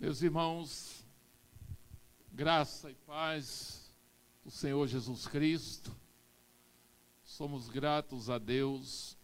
Meus 0.00 0.22
irmãos, 0.22 1.04
graça 2.32 2.88
e 2.88 2.94
paz 2.94 3.92
do 4.44 4.50
Senhor 4.50 4.86
Jesus 4.86 5.26
Cristo, 5.26 5.90
somos 7.24 7.68
gratos 7.68 8.30
a 8.30 8.38
Deus 8.38 9.18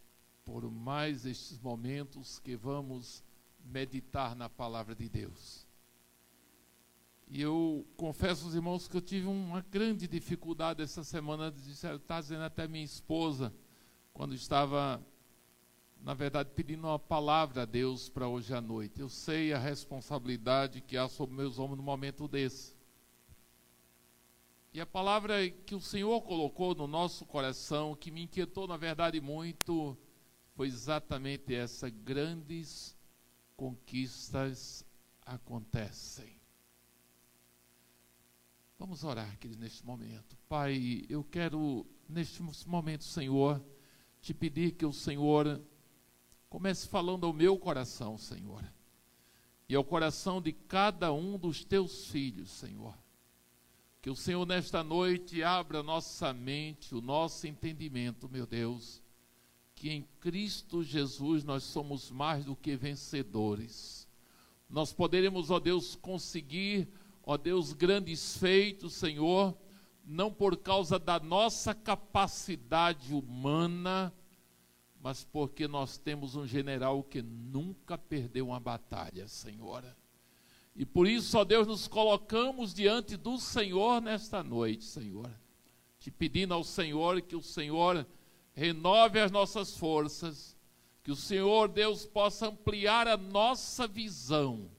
por 0.45 0.69
mais 0.69 1.27
estes 1.27 1.61
momentos 1.61 2.41
que 2.41 2.57
vamos 2.57 3.23
meditar 3.65 4.35
na 4.35 4.51
palavra 4.51 4.97
de 4.97 5.09
Deus. 5.09 5.65
E 7.29 7.41
eu 7.41 7.87
confesso 7.97 8.47
aos 8.47 8.57
irmãos 8.57 8.89
que 8.89 8.97
eu 8.97 9.01
tive 9.01 9.29
uma 9.29 9.61
grande 9.61 10.09
dificuldade 10.09 10.83
essa 10.83 11.05
semana 11.05 11.53
de 11.53 11.71
estar 11.71 12.21
dizendo 12.21 12.43
até 12.43 12.67
minha 12.67 12.85
esposa, 12.85 13.55
quando 14.13 14.35
estava 14.35 15.01
na 16.05 16.13
verdade, 16.13 16.51
pedindo 16.55 16.87
uma 16.87 16.99
palavra 16.99 17.63
a 17.63 17.65
Deus 17.65 18.11
para 18.11 18.29
hoje 18.29 18.53
à 18.53 18.61
noite. 18.61 19.01
Eu 19.01 19.09
sei 19.09 19.55
a 19.55 19.59
responsabilidade 19.59 20.83
que 20.83 20.99
há 20.99 21.09
sobre 21.09 21.35
meus 21.35 21.59
ombros 21.59 21.79
no 21.79 21.83
momento 21.83 22.29
desse. 22.29 22.77
E 24.71 24.83
a 24.83 24.85
palavra 24.85 25.49
que 25.49 25.75
o 25.75 25.81
Senhor 25.81 26.21
colocou 26.21 26.75
no 26.75 26.87
nosso 26.87 27.25
coração, 27.25 27.97
que 27.97 28.11
me 28.11 28.25
inquietou, 28.25 28.69
na 28.69 28.77
verdade, 28.77 29.19
muito, 29.19 29.97
foi 30.55 30.67
exatamente 30.69 31.55
essa: 31.55 31.89
grandes 31.89 32.95
conquistas 33.57 34.85
acontecem. 35.25 36.39
Vamos 38.79 39.05
orar, 39.05 39.39
querido, 39.39 39.63
neste 39.63 39.87
momento. 39.87 40.37
Pai, 40.51 41.07
eu 41.09 41.25
quero, 41.25 41.87
neste 42.07 42.43
momento, 42.67 43.05
Senhor, 43.05 43.65
te 44.21 44.35
pedir 44.35 44.73
que 44.73 44.85
o 44.85 44.93
Senhor 44.93 45.63
Comece 46.55 46.87
falando 46.87 47.27
ao 47.27 47.33
meu 47.33 47.59
coração, 47.59 48.17
Senhor, 48.17 48.63
e 49.69 49.75
ao 49.75 49.83
coração 49.83 50.41
de 50.41 50.53
cada 50.53 51.13
um 51.13 51.37
dos 51.37 51.65
teus 51.65 52.07
filhos, 52.07 52.49
Senhor. 52.49 52.97
Que 54.01 54.09
o 54.09 54.15
Senhor, 54.15 54.47
nesta 54.47 54.85
noite, 54.85 55.43
abra 55.43 55.83
nossa 55.83 56.33
mente, 56.33 56.95
o 56.95 57.01
nosso 57.01 57.49
entendimento, 57.49 58.29
meu 58.29 58.47
Deus, 58.47 59.03
que 59.75 59.91
em 59.91 60.07
Cristo 60.21 60.85
Jesus 60.85 61.43
nós 61.43 61.65
somos 61.65 62.09
mais 62.09 62.45
do 62.45 62.55
que 62.55 62.77
vencedores. 62.77 64.07
Nós 64.71 64.93
poderemos, 64.93 65.51
ó 65.51 65.59
Deus, 65.59 65.97
conseguir, 65.97 66.87
ó 67.25 67.37
Deus, 67.37 67.73
grandes 67.73 68.37
feitos, 68.37 68.93
Senhor, 68.93 69.59
não 70.05 70.33
por 70.33 70.57
causa 70.57 71.01
da 71.01 71.19
nossa 71.19 71.75
capacidade 71.75 73.13
humana, 73.13 74.15
mas 75.05 75.23
porque 75.23 75.69
nós 75.69 75.99
temos 75.99 76.35
um 76.35 76.47
general 76.47 77.03
que 77.03 77.21
nunca 77.21 77.99
perdeu 77.99 78.47
uma 78.49 78.59
batalha, 78.59 79.29
Senhora. 79.29 79.95
E 80.75 80.87
por 80.87 81.07
isso, 81.07 81.37
ó 81.37 81.45
Deus, 81.45 81.67
nos 81.67 81.87
colocamos 81.87 82.73
diante 82.73 83.15
do 83.15 83.37
Senhor 83.39 84.01
nesta 84.01 84.43
noite, 84.43 84.83
Senhor. 84.83 85.31
Te 85.99 86.11
pedindo 86.11 86.55
ao 86.55 86.65
Senhor 86.65 87.21
que 87.21 87.37
o 87.37 87.43
Senhor 87.43 88.07
renove 88.55 89.21
as 89.21 89.31
nossas 89.31 89.77
forças, 89.77 90.57
que 91.03 91.13
o 91.13 91.17
Senhor, 91.17 91.69
Deus, 91.69 92.07
possa 92.07 92.49
ampliar 92.49 93.07
a 93.07 93.19
nossa 93.19 93.87
visão, 93.87 94.71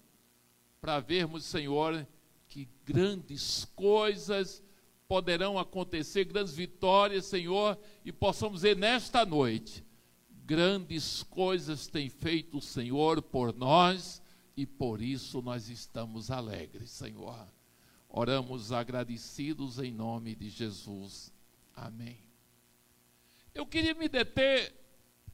para 0.82 1.00
vermos, 1.00 1.45
Senhor, 1.45 2.08
que 2.48 2.67
grandes 2.84 3.66
coisas 3.76 4.64
poderão 5.08 5.60
acontecer, 5.60 6.26
grandes 6.26 6.56
vitórias, 6.56 7.26
Senhor, 7.26 7.78
e 8.04 8.12
possamos 8.12 8.64
ver 8.64 8.76
nesta 8.76 9.23
noite 9.23 9.84
Grandes 10.46 11.24
coisas 11.24 11.88
tem 11.88 12.08
feito 12.08 12.60
o 12.60 12.62
Senhor 12.62 13.20
por 13.20 13.52
nós 13.52 14.22
e 14.56 14.64
por 14.64 15.02
isso 15.02 15.42
nós 15.42 15.70
estamos 15.70 16.30
alegres, 16.30 16.92
Senhor. 16.92 17.48
Oramos 18.08 18.72
agradecidos 18.72 19.80
em 19.80 19.92
nome 19.92 20.36
de 20.36 20.52
Jesus. 20.52 21.34
Amém. 21.76 22.20
Eu 23.55 23.66
queria 23.66 23.95
me 23.95 24.08
deter 24.08 24.72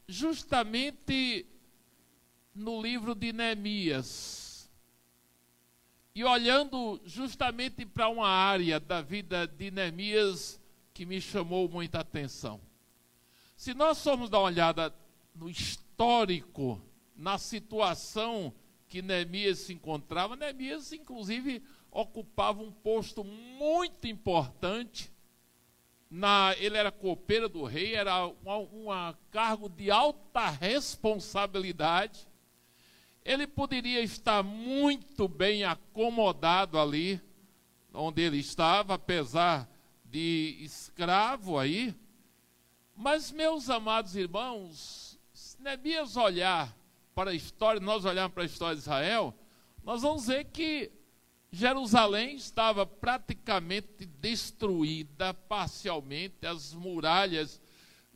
justamente 0.07 1.45
no 2.55 2.81
livro 2.81 3.13
de 3.13 3.33
Neemias. 3.33 4.71
E 6.15 6.23
olhando 6.23 7.01
justamente 7.03 7.85
para 7.85 8.07
uma 8.07 8.29
área 8.29 8.79
da 8.79 9.01
vida 9.01 9.45
de 9.45 9.71
Neemias 9.71 10.57
que 10.93 11.05
me 11.05 11.19
chamou 11.19 11.67
muita 11.67 11.99
atenção. 11.99 12.70
Se 13.61 13.75
nós 13.75 14.03
formos 14.03 14.27
dar 14.27 14.39
uma 14.39 14.45
olhada 14.45 14.91
no 15.35 15.47
histórico, 15.47 16.81
na 17.15 17.37
situação 17.37 18.51
que 18.87 19.03
Neemias 19.03 19.59
se 19.59 19.73
encontrava, 19.73 20.35
Neemias, 20.35 20.91
inclusive, 20.91 21.61
ocupava 21.91 22.63
um 22.63 22.71
posto 22.71 23.23
muito 23.23 24.07
importante. 24.07 25.11
Na, 26.09 26.55
ele 26.57 26.75
era 26.75 26.91
copeiro 26.91 27.47
do 27.47 27.63
rei, 27.63 27.93
era 27.93 28.25
um 28.25 28.87
cargo 29.29 29.69
de 29.69 29.91
alta 29.91 30.49
responsabilidade. 30.49 32.27
Ele 33.23 33.45
poderia 33.45 34.01
estar 34.01 34.41
muito 34.41 35.27
bem 35.27 35.65
acomodado 35.65 36.79
ali, 36.79 37.21
onde 37.93 38.23
ele 38.23 38.39
estava, 38.39 38.95
apesar 38.95 39.69
de 40.03 40.57
escravo 40.61 41.59
aí. 41.59 41.95
Mas, 43.03 43.31
meus 43.31 43.67
amados 43.67 44.15
irmãos, 44.15 45.19
Neemias 45.57 46.15
olhar 46.17 46.71
para 47.15 47.31
a 47.31 47.33
história, 47.33 47.81
nós 47.81 48.05
olharmos 48.05 48.35
para 48.35 48.43
a 48.43 48.45
história 48.45 48.75
de 48.75 48.81
Israel, 48.83 49.33
nós 49.83 50.03
vamos 50.03 50.27
ver 50.27 50.43
que 50.43 50.91
Jerusalém 51.51 52.35
estava 52.35 52.85
praticamente 52.85 54.05
destruída, 54.05 55.33
parcialmente, 55.33 56.45
as 56.45 56.75
muralhas 56.75 57.59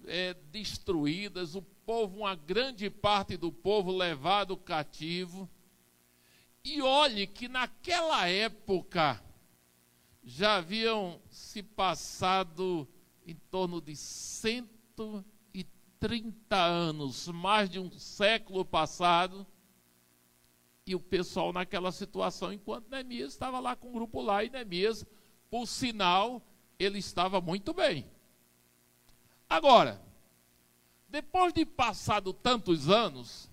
é, 0.06 0.36
destruídas, 0.52 1.56
o 1.56 1.64
povo, 1.64 2.20
uma 2.20 2.36
grande 2.36 2.88
parte 2.88 3.36
do 3.36 3.52
povo 3.52 3.92
levado 3.92 4.56
cativo. 4.56 5.50
E 6.64 6.80
olhe 6.84 7.26
que 7.26 7.48
naquela 7.48 8.28
época 8.28 9.20
já 10.24 10.58
haviam 10.58 11.20
se 11.32 11.64
passado 11.64 12.88
em 13.26 13.34
torno 13.50 13.82
de 13.82 13.96
130 14.96 15.36
30 16.00 16.56
anos, 16.56 17.28
mais 17.30 17.68
de 17.68 17.80
um 17.80 17.90
século 17.98 18.64
passado, 18.64 19.46
e 20.86 20.94
o 20.94 21.00
pessoal 21.00 21.52
naquela 21.52 21.92
situação, 21.92 22.54
enquanto 22.54 22.90
Neemias 22.90 23.34
estava 23.34 23.60
lá 23.60 23.76
com 23.76 23.90
o 23.90 23.94
grupo 23.94 24.22
lá, 24.22 24.44
e 24.44 24.50
Neemias, 24.50 25.04
por 25.50 25.66
sinal, 25.66 26.44
ele 26.78 27.00
estava 27.00 27.42
muito 27.42 27.74
bem. 27.74 28.06
Agora, 29.50 30.00
depois 31.10 31.52
de 31.54 31.66
passado 31.66 32.32
tantos 32.32 32.88
anos, 32.88 33.50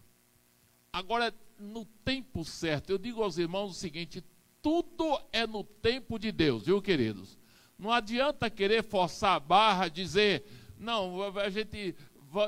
agora 0.92 1.34
no 1.58 1.86
tempo 2.04 2.44
certo, 2.44 2.90
eu 2.90 2.98
digo 2.98 3.22
aos 3.22 3.38
irmãos 3.38 3.70
o 3.70 3.74
seguinte: 3.74 4.22
tudo 4.60 5.18
é 5.32 5.46
no 5.46 5.64
tempo 5.64 6.18
de 6.18 6.30
Deus, 6.30 6.66
viu, 6.66 6.82
queridos? 6.82 7.38
Não 7.78 7.90
adianta 7.90 8.50
querer 8.50 8.82
forçar 8.82 9.36
a 9.36 9.40
barra, 9.40 9.88
dizer, 9.88 10.44
não, 10.82 11.38
a 11.38 11.48
gente 11.48 11.94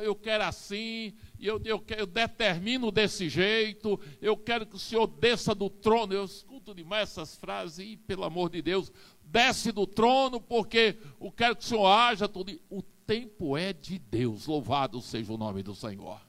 eu 0.03 0.15
quero 0.15 0.45
assim, 0.45 1.13
eu, 1.39 1.61
eu, 1.65 1.85
eu 1.97 2.07
determino 2.07 2.91
desse 2.91 3.29
jeito, 3.29 4.01
eu 4.21 4.37
quero 4.37 4.67
que 4.67 4.77
o 4.77 4.79
Senhor 4.79 5.07
desça 5.07 5.55
do 5.55 5.69
trono. 5.69 6.15
Eu 6.15 6.25
escuto 6.25 6.75
demais 6.75 7.11
essas 7.11 7.37
frases, 7.37 7.79
e 7.79 7.97
pelo 7.97 8.25
amor 8.25 8.49
de 8.51 8.63
Deus, 8.63 8.91
desce 9.23 9.73
do 9.73 9.87
trono, 9.87 10.41
porque 10.41 10.99
eu 11.21 11.31
quero 11.31 11.57
que 11.57 11.65
o 11.65 11.67
Senhor 11.67 11.87
haja 11.87 12.29
tudo. 12.29 12.59
O 12.71 12.83
tempo 12.83 13.57
é 13.57 13.73
de 13.73 13.99
Deus, 13.99 14.47
louvado 14.47 15.01
seja 15.03 15.33
o 15.33 15.39
nome 15.39 15.63
do 15.63 15.75
Senhor. 15.75 16.21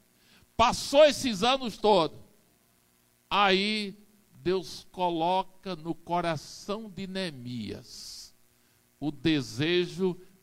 Passou 0.58 1.06
esses 1.06 1.44
anos 1.44 1.78
todos, 1.78 2.20
aí 3.30 3.98
Deus 4.34 4.86
coloca 4.92 5.76
no 5.76 5.96
coração 5.96 6.90
de 6.90 7.08
Neemias 7.08 8.34
o 9.00 9.12
desejo 9.12 10.16
de 10.16 10.35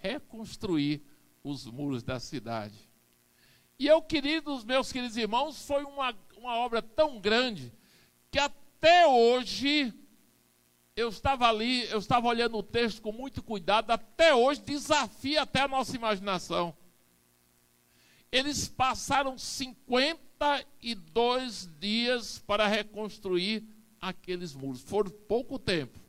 reconstruir 0.00 1.02
os 1.42 1.66
muros 1.66 2.02
da 2.02 2.18
cidade. 2.18 2.88
E 3.78 3.86
eu, 3.86 4.00
queridos, 4.00 4.64
meus 4.64 4.90
queridos 4.92 5.16
irmãos, 5.16 5.66
foi 5.66 5.84
uma, 5.84 6.16
uma 6.36 6.56
obra 6.56 6.80
tão 6.80 7.20
grande 7.20 7.72
que 8.30 8.38
até 8.38 9.06
hoje 9.06 9.92
eu 10.96 11.08
estava 11.08 11.48
ali, 11.48 11.90
eu 11.90 11.98
estava 11.98 12.28
olhando 12.28 12.56
o 12.56 12.62
texto 12.62 13.02
com 13.02 13.10
muito 13.10 13.42
cuidado, 13.42 13.90
até 13.90 14.32
hoje 14.34 14.60
desafia 14.60 15.42
até 15.42 15.62
a 15.62 15.68
nossa 15.68 15.96
imaginação. 15.96 16.72
Eles 18.30 18.68
passaram 18.68 19.36
52 19.36 21.68
dias 21.78 22.38
para 22.46 22.66
reconstruir 22.66 23.64
aqueles 24.00 24.54
muros. 24.54 24.80
Foram 24.82 25.10
pouco 25.10 25.58
tempo. 25.58 26.03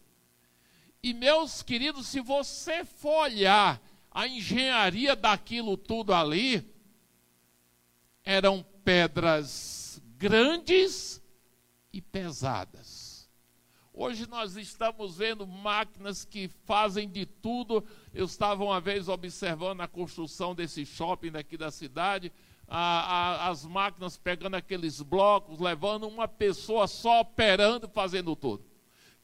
E 1.05 1.13
meus 1.13 1.61
queridos, 1.61 2.07
se 2.07 2.19
você 2.19 2.83
for 2.83 3.25
olhar 3.25 3.79
a 4.09 4.27
engenharia 4.27 5.15
daquilo 5.15 5.77
tudo 5.77 6.11
ali 6.11 6.67
eram 8.23 8.65
pedras 8.83 10.01
grandes 10.17 11.21
e 11.93 12.01
pesadas. 12.01 13.29
Hoje 13.93 14.27
nós 14.27 14.55
estamos 14.55 15.17
vendo 15.17 15.45
máquinas 15.45 16.25
que 16.25 16.47
fazem 16.65 17.07
de 17.07 17.27
tudo. 17.27 17.85
Eu 18.11 18.25
estava 18.25 18.63
uma 18.63 18.81
vez 18.81 19.07
observando 19.07 19.81
a 19.81 19.87
construção 19.87 20.55
desse 20.55 20.87
shopping 20.87 21.29
daqui 21.29 21.55
da 21.55 21.69
cidade, 21.69 22.33
a, 22.67 22.79
a, 22.79 23.49
as 23.49 23.63
máquinas 23.63 24.17
pegando 24.17 24.55
aqueles 24.55 25.03
blocos, 25.03 25.59
levando 25.59 26.07
uma 26.07 26.27
pessoa 26.27 26.87
só 26.87 27.19
operando 27.21 27.87
fazendo 27.87 28.35
tudo. 28.35 28.65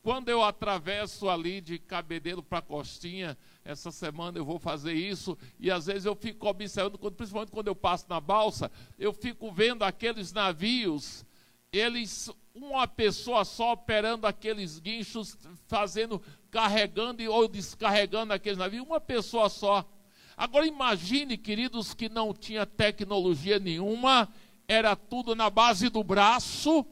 Quando 0.04 0.30
eu 0.30 0.44
atravesso 0.44 1.30
ali 1.30 1.62
de 1.62 1.78
Cabedelo 1.78 2.42
para 2.42 2.60
Costinha, 2.60 3.38
essa 3.64 3.92
semana 3.92 4.40
eu 4.40 4.44
vou 4.44 4.58
fazer 4.58 4.94
isso, 4.94 5.38
e 5.60 5.70
às 5.70 5.86
vezes 5.86 6.06
eu 6.06 6.16
fico 6.16 6.48
observando, 6.48 6.98
principalmente 6.98 7.52
quando 7.52 7.68
eu 7.68 7.76
passo 7.76 8.08
na 8.10 8.20
balsa, 8.20 8.72
eu 8.98 9.14
fico 9.14 9.52
vendo 9.52 9.84
aqueles 9.84 10.34
navios, 10.34 11.24
eles 11.72 12.32
uma 12.54 12.88
pessoa 12.88 13.46
só 13.46 13.74
operando 13.74 14.26
aqueles 14.26 14.80
guinchos, 14.80 15.38
fazendo, 15.68 16.22
carregando 16.50 17.24
ou 17.32 17.48
descarregando 17.48 18.34
aqueles 18.34 18.58
navios, 18.58 18.86
uma 18.86 19.00
pessoa 19.00 19.50
só. 19.50 19.88
Agora 20.36 20.66
imagine, 20.66 21.38
queridos, 21.38 21.94
que 21.94 22.10
não 22.10 22.34
tinha 22.34 22.66
tecnologia 22.66 23.60
nenhuma, 23.60 24.28
era 24.68 24.96
tudo 24.96 25.36
na 25.36 25.50
base 25.50 25.90
do 25.90 26.04
braço, 26.04 26.86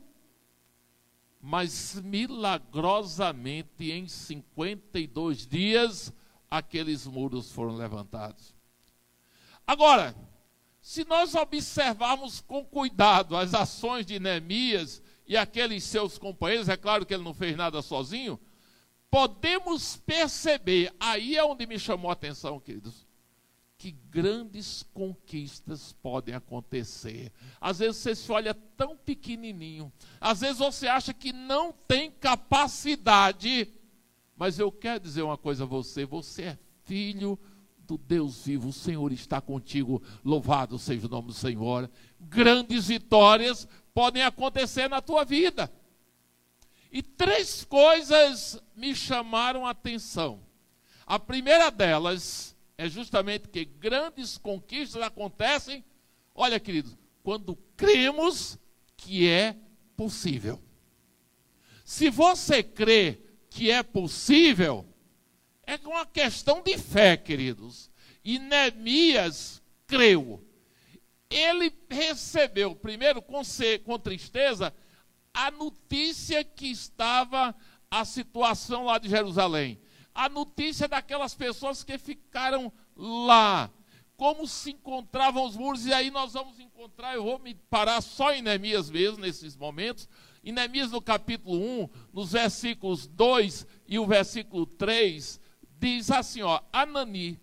mas 1.41 1.99
milagrosamente 2.03 3.91
em 3.91 4.07
52 4.07 5.47
dias 5.47 6.13
aqueles 6.49 7.05
muros 7.05 7.51
foram 7.51 7.75
levantados. 7.75 8.53
Agora, 9.65 10.15
se 10.81 11.05
nós 11.05 11.35
observarmos 11.35 12.41
com 12.41 12.65
cuidado 12.65 13.35
as 13.37 13.53
ações 13.53 14.05
de 14.05 14.19
Neemias, 14.19 15.01
e 15.29 15.37
aqueles 15.37 15.83
seus 15.83 16.17
companheiros, 16.17 16.67
é 16.67 16.75
claro 16.75 17.05
que 17.05 17.13
ele 17.13 17.23
não 17.23 17.35
fez 17.35 17.55
nada 17.55 17.83
sozinho, 17.83 18.39
podemos 19.11 19.95
perceber, 19.95 20.91
aí 20.99 21.37
é 21.37 21.43
onde 21.43 21.67
me 21.67 21.77
chamou 21.77 22.09
a 22.09 22.13
atenção, 22.13 22.59
queridos, 22.59 23.05
que 23.79 23.91
grandes 24.11 24.83
conquistas 24.93 25.93
podem 25.93 26.35
acontecer. 26.35 27.31
Às 27.61 27.79
vezes 27.79 27.95
você 27.95 28.13
se 28.13 28.29
olha 28.29 28.53
tão 28.53 28.97
pequenininho, 28.97 29.91
às 30.19 30.41
vezes 30.41 30.57
você 30.57 30.85
acha 30.85 31.13
que 31.13 31.31
não 31.31 31.71
tem 31.71 32.11
capacidade, 32.11 33.73
mas 34.35 34.59
eu 34.59 34.69
quero 34.69 34.99
dizer 34.99 35.21
uma 35.21 35.37
coisa 35.37 35.63
a 35.63 35.67
você: 35.67 36.05
você 36.05 36.43
é 36.43 36.59
filho 36.83 37.39
do 37.79 37.97
Deus 37.97 38.45
vivo, 38.45 38.67
o 38.67 38.73
Senhor 38.73 39.13
está 39.13 39.39
contigo, 39.39 40.03
louvado 40.25 40.77
seja 40.77 41.07
o 41.07 41.09
nome 41.09 41.27
do 41.27 41.33
Senhor. 41.33 41.89
Grandes 42.19 42.89
vitórias 42.89 43.65
podem 43.93 44.23
acontecer 44.23 44.89
na 44.89 45.01
tua 45.01 45.23
vida. 45.23 45.71
E 46.91 47.01
três 47.01 47.63
coisas 47.63 48.61
me 48.75 48.93
chamaram 48.93 49.65
a 49.65 49.69
atenção. 49.69 50.41
A 51.07 51.17
primeira 51.17 51.71
delas 51.71 52.55
é 52.79 52.87
justamente 52.87 53.49
que 53.49 53.65
grandes 53.65 54.37
conquistas 54.37 55.01
acontecem, 55.01 55.83
olha, 56.33 56.59
queridos, 56.59 56.97
quando 57.21 57.57
cremos 57.75 58.57
que 58.95 59.27
é 59.27 59.53
possível. 59.97 60.63
Se 61.83 62.09
você 62.09 62.63
crê 62.63 63.19
que 63.49 63.69
é 63.69 63.83
possível, 63.83 64.85
é 65.63 65.75
uma 65.85 66.05
questão 66.05 66.61
de 66.61 66.77
fé, 66.77 67.17
queridos. 67.17 67.91
E 68.23 68.39
Neemias 68.39 69.61
creu 69.85 70.41
ele 71.29 71.71
recebeu, 71.89 72.75
primeiro 72.75 73.21
com, 73.21 73.41
com 73.83 73.99
tristeza, 73.99 74.73
a 75.33 75.51
notícia 75.51 76.43
que 76.43 76.67
estava 76.67 77.55
a 77.91 78.03
situação 78.03 78.85
lá 78.85 78.97
de 78.97 79.09
Jerusalém. 79.09 79.79
A 80.13 80.27
notícia 80.27 80.87
daquelas 80.87 81.33
pessoas 81.33 81.83
que 81.83 81.97
ficaram 81.97 82.71
lá. 82.95 83.69
Como 84.17 84.45
se 84.45 84.71
encontravam 84.71 85.45
os 85.45 85.55
muros, 85.55 85.85
e 85.85 85.93
aí 85.93 86.11
nós 86.11 86.33
vamos 86.33 86.59
encontrar, 86.59 87.15
eu 87.15 87.23
vou 87.23 87.39
me 87.39 87.55
parar 87.55 88.01
só 88.01 88.33
em 88.33 88.41
Neemias 88.41 88.89
mesmo, 88.89 89.19
nesses 89.19 89.55
momentos. 89.55 90.09
Em 90.43 90.51
Neemias, 90.51 90.91
no 90.91 91.01
capítulo 91.01 91.57
1, 91.57 91.89
nos 92.11 92.33
versículos 92.33 93.07
2 93.07 93.65
e 93.87 93.97
o 93.97 94.05
versículo 94.05 94.65
3, 94.65 95.39
diz 95.79 96.11
assim: 96.11 96.41
ó, 96.41 96.59
Anani, 96.71 97.39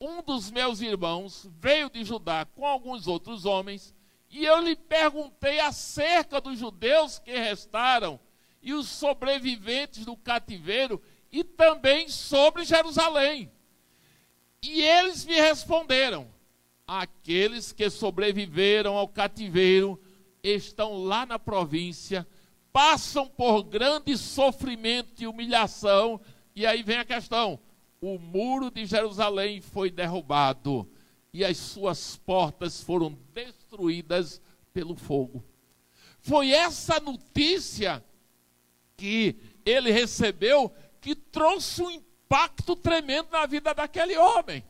um 0.00 0.22
dos 0.22 0.50
meus 0.50 0.80
irmãos 0.80 1.48
veio 1.60 1.90
de 1.90 2.04
Judá 2.04 2.44
com 2.44 2.66
alguns 2.66 3.06
outros 3.06 3.44
homens, 3.44 3.94
e 4.30 4.44
eu 4.44 4.60
lhe 4.60 4.76
perguntei 4.76 5.58
acerca 5.60 6.40
dos 6.40 6.58
judeus 6.58 7.18
que 7.18 7.32
restaram 7.32 8.20
e 8.60 8.74
os 8.74 8.88
sobreviventes 8.88 10.04
do 10.04 10.16
cativeiro, 10.16 11.00
e 11.30 11.44
também 11.44 12.08
sobre 12.08 12.64
Jerusalém. 12.64 13.50
E 14.62 14.82
eles 14.82 15.24
me 15.24 15.34
responderam: 15.34 16.28
aqueles 16.86 17.72
que 17.72 17.88
sobreviveram 17.90 18.96
ao 18.96 19.08
cativeiro 19.08 20.00
estão 20.42 21.04
lá 21.04 21.26
na 21.26 21.38
província, 21.38 22.26
passam 22.72 23.26
por 23.26 23.62
grande 23.62 24.16
sofrimento 24.16 25.22
e 25.22 25.26
humilhação. 25.26 26.20
E 26.56 26.66
aí 26.66 26.82
vem 26.82 26.98
a 26.98 27.04
questão: 27.04 27.60
o 28.00 28.18
muro 28.18 28.70
de 28.70 28.86
Jerusalém 28.86 29.60
foi 29.60 29.90
derrubado 29.90 30.90
e 31.32 31.44
as 31.44 31.56
suas 31.56 32.16
portas 32.16 32.82
foram 32.82 33.16
destruídas 33.32 34.40
pelo 34.72 34.96
fogo. 34.96 35.44
Foi 36.20 36.50
essa 36.50 36.98
notícia 37.00 38.04
que 38.96 39.36
ele 39.64 39.92
recebeu 39.92 40.72
que 41.08 41.14
trouxe 41.14 41.82
um 41.82 41.90
impacto 41.90 42.76
tremendo 42.76 43.30
na 43.30 43.46
vida 43.46 43.72
daquele 43.72 44.14
homem. 44.18 44.62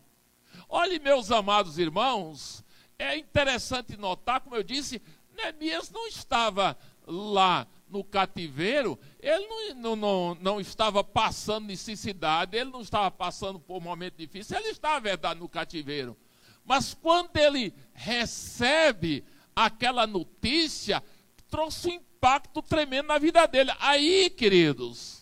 Olhe, 0.68 1.00
meus 1.00 1.32
amados 1.32 1.80
irmãos, 1.80 2.64
é 2.96 3.16
interessante 3.16 3.96
notar, 3.96 4.40
como 4.40 4.54
eu 4.54 4.62
disse, 4.62 5.02
Neemias 5.36 5.90
não 5.90 6.06
estava 6.06 6.78
lá 7.04 7.66
no 7.88 8.04
cativeiro, 8.04 8.96
ele 9.18 9.74
não, 9.74 9.96
não, 9.96 10.34
não, 10.36 10.60
estava 10.60 11.02
passando 11.02 11.66
necessidade, 11.66 12.56
ele 12.56 12.70
não 12.70 12.82
estava 12.82 13.10
passando 13.10 13.58
por 13.58 13.78
um 13.78 13.80
momento 13.80 14.14
difícil, 14.16 14.56
ele 14.56 14.68
estava, 14.68 14.94
na 14.94 15.00
verdade, 15.00 15.40
no 15.40 15.48
cativeiro. 15.48 16.16
Mas 16.64 16.94
quando 16.94 17.36
ele 17.36 17.74
recebe 17.92 19.24
aquela 19.56 20.06
notícia, 20.06 21.02
trouxe 21.50 21.88
um 21.88 21.94
impacto 21.94 22.62
tremendo 22.62 23.08
na 23.08 23.18
vida 23.18 23.44
dele. 23.48 23.72
Aí, 23.80 24.30
queridos, 24.30 25.17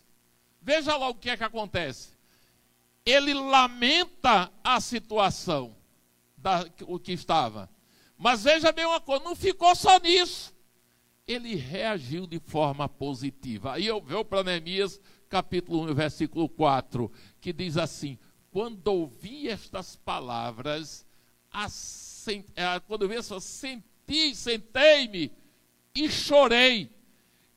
veja 0.66 0.94
lá 0.96 1.08
o 1.08 1.14
que 1.14 1.30
é 1.30 1.37
que 1.38 1.44
acontece. 1.44 2.11
Ele 3.06 3.32
lamenta 3.32 4.52
a 4.62 4.80
situação 4.80 5.75
da, 6.37 6.66
o 6.82 6.99
que 6.99 7.12
estava. 7.12 7.70
Mas 8.18 8.44
veja 8.44 8.70
bem 8.73 8.85
uma 8.85 9.00
coisa, 9.00 9.25
não 9.25 9.35
ficou 9.35 9.75
só 9.75 9.99
nisso 10.00 10.56
ele 11.26 11.56
reagiu 11.56 12.26
de 12.26 12.38
forma 12.38 12.88
positiva. 12.88 13.75
Aí 13.75 13.87
eu 13.87 14.00
vejo 14.00 14.25
para 14.25 14.44
Neemias, 14.44 15.00
capítulo 15.28 15.90
1, 15.90 15.94
versículo 15.94 16.49
4, 16.49 17.11
que 17.40 17.52
diz 17.52 17.76
assim: 17.76 18.16
Quando 18.50 18.87
ouvi 18.87 19.49
estas 19.49 19.96
palavras, 19.96 21.04
é, 22.54 22.80
quando 22.87 23.02
eu 23.02 23.08
vi 23.08 23.16
essas, 23.16 23.42
senti, 23.42 24.35
sentei-me 24.35 25.32
e 25.94 26.08
chorei, 26.08 26.90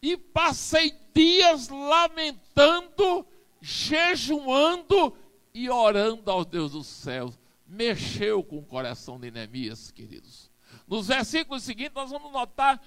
e 0.01 0.15
passei 0.15 0.93
dias 1.13 1.67
lamentando, 1.69 3.25
jejuando 3.61 5.15
e 5.53 5.69
orando 5.69 6.31
ao 6.31 6.45
Deus 6.45 6.71
dos 6.71 6.87
céus. 6.87 7.37
Mexeu 7.67 8.43
com 8.43 8.57
o 8.57 8.65
coração 8.65 9.19
de 9.19 9.29
Neemias, 9.29 9.91
queridos. 9.91 10.49
Nos 10.87 11.07
versículos 11.07 11.63
seguintes, 11.63 11.93
nós 11.93 12.09
vamos 12.09 12.31
notar 12.31 12.81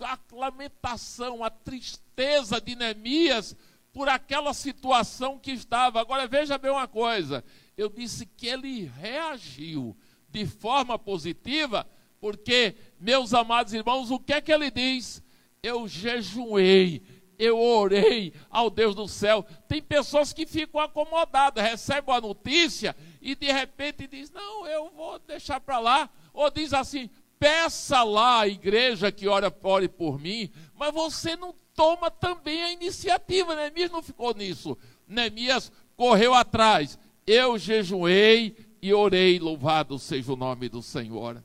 a 0.00 0.18
lamentação, 0.32 1.44
a 1.44 1.50
tristeza 1.50 2.60
de 2.60 2.74
Neemias 2.74 3.54
por 3.92 4.08
aquela 4.08 4.54
situação 4.54 5.38
que 5.38 5.52
estava. 5.52 6.00
Agora 6.00 6.26
veja 6.26 6.56
bem 6.56 6.70
uma 6.70 6.88
coisa: 6.88 7.44
eu 7.76 7.88
disse 7.88 8.26
que 8.26 8.46
ele 8.46 8.84
reagiu 8.86 9.96
de 10.28 10.46
forma 10.46 10.98
positiva, 10.98 11.86
porque, 12.18 12.74
meus 12.98 13.34
amados 13.34 13.74
irmãos, 13.74 14.10
o 14.10 14.18
que 14.18 14.32
é 14.32 14.40
que 14.40 14.50
ele 14.50 14.70
diz? 14.70 15.22
Eu 15.64 15.86
jejuei, 15.86 17.00
eu 17.38 17.56
orei 17.56 18.34
ao 18.50 18.68
Deus 18.68 18.96
do 18.96 19.06
céu. 19.06 19.46
Tem 19.68 19.80
pessoas 19.80 20.32
que 20.32 20.44
ficam 20.44 20.80
acomodadas, 20.80 21.62
recebem 21.62 22.12
a 22.12 22.20
notícia 22.20 22.96
e 23.20 23.36
de 23.36 23.46
repente 23.46 24.08
diz: 24.08 24.28
Não, 24.32 24.66
eu 24.66 24.90
vou 24.90 25.20
deixar 25.20 25.60
para 25.60 25.78
lá. 25.78 26.10
Ou 26.34 26.50
diz 26.50 26.72
assim: 26.72 27.08
peça 27.38 28.02
lá 28.02 28.40
à 28.40 28.48
igreja 28.48 29.12
que 29.12 29.28
ora, 29.28 29.56
ore 29.62 29.86
por 29.86 30.18
mim, 30.18 30.50
mas 30.74 30.92
você 30.92 31.36
não 31.36 31.54
toma 31.76 32.10
também 32.10 32.60
a 32.60 32.72
iniciativa. 32.72 33.54
Neemias 33.54 33.92
não 33.92 34.02
ficou 34.02 34.34
nisso. 34.34 34.76
Neemias 35.06 35.70
correu 35.96 36.34
atrás. 36.34 36.98
Eu 37.24 37.56
jejuei 37.56 38.56
e 38.82 38.92
orei, 38.92 39.38
louvado 39.38 39.96
seja 39.96 40.32
o 40.32 40.36
nome 40.36 40.68
do 40.68 40.82
Senhor. 40.82 41.40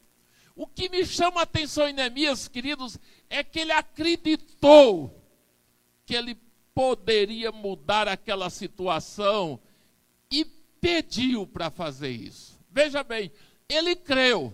O 0.57 0.65
que 0.65 0.89
me 0.89 1.05
chama 1.05 1.41
a 1.41 1.43
atenção 1.43 1.87
em 1.87 1.93
Neemias, 1.93 2.47
queridos, 2.47 2.97
é 3.29 3.43
que 3.43 3.59
ele 3.59 3.71
acreditou 3.71 5.23
que 6.03 6.15
ele 6.15 6.35
poderia 6.73 7.51
mudar 7.51 8.07
aquela 8.07 8.49
situação 8.49 9.59
e 10.31 10.43
pediu 10.81 11.45
para 11.45 11.69
fazer 11.69 12.09
isso. 12.09 12.59
Veja 12.71 13.03
bem, 13.03 13.31
ele 13.69 13.95
creu. 13.95 14.51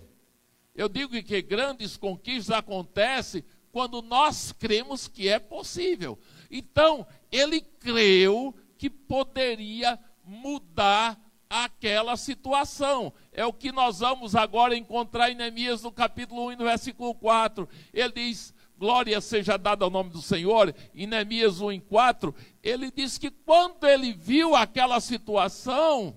Eu 0.74 0.90
digo 0.90 1.22
que 1.22 1.40
grandes 1.40 1.96
conquistas 1.96 2.54
acontecem 2.54 3.42
quando 3.72 4.02
nós 4.02 4.52
cremos 4.52 5.08
que 5.08 5.26
é 5.26 5.38
possível. 5.38 6.18
Então, 6.50 7.06
ele 7.32 7.62
creu 7.62 8.54
que 8.76 8.90
poderia 8.90 9.98
mudar 10.22 11.18
aquela 11.48 12.14
situação. 12.18 13.10
É 13.34 13.44
o 13.44 13.52
que 13.52 13.72
nós 13.72 13.98
vamos 13.98 14.36
agora 14.36 14.76
encontrar 14.76 15.28
em 15.28 15.34
Neemias 15.34 15.82
no 15.82 15.90
capítulo 15.90 16.46
1, 16.50 16.56
no 16.56 16.64
versículo 16.64 17.12
4. 17.16 17.68
Ele 17.92 18.12
diz: 18.12 18.54
Glória 18.78 19.20
seja 19.20 19.58
dada 19.58 19.84
ao 19.84 19.90
nome 19.90 20.10
do 20.10 20.22
Senhor. 20.22 20.72
Em 20.94 21.04
Neemias 21.04 21.60
1, 21.60 21.80
4, 21.80 22.32
ele 22.62 22.92
diz 22.92 23.18
que 23.18 23.32
quando 23.32 23.88
ele 23.88 24.12
viu 24.12 24.54
aquela 24.54 25.00
situação, 25.00 26.14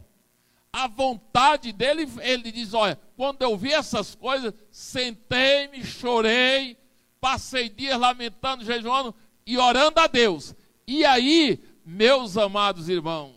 a 0.72 0.88
vontade 0.88 1.72
dele, 1.72 2.08
ele 2.22 2.52
diz: 2.52 2.76
Olha, 2.76 3.00
quando 3.16 3.42
eu 3.42 3.58
vi 3.58 3.74
essas 3.74 4.14
coisas, 4.14 4.54
sentei-me, 4.70 5.84
chorei, 5.84 6.78
passei 7.20 7.68
dias 7.68 8.00
lamentando, 8.00 8.64
jejuando 8.64 9.16
e 9.44 9.58
orando 9.58 10.00
a 10.00 10.06
Deus. 10.06 10.54
E 10.86 11.04
aí, 11.04 11.60
meus 11.84 12.38
amados 12.38 12.90
irmãos, 12.90 13.34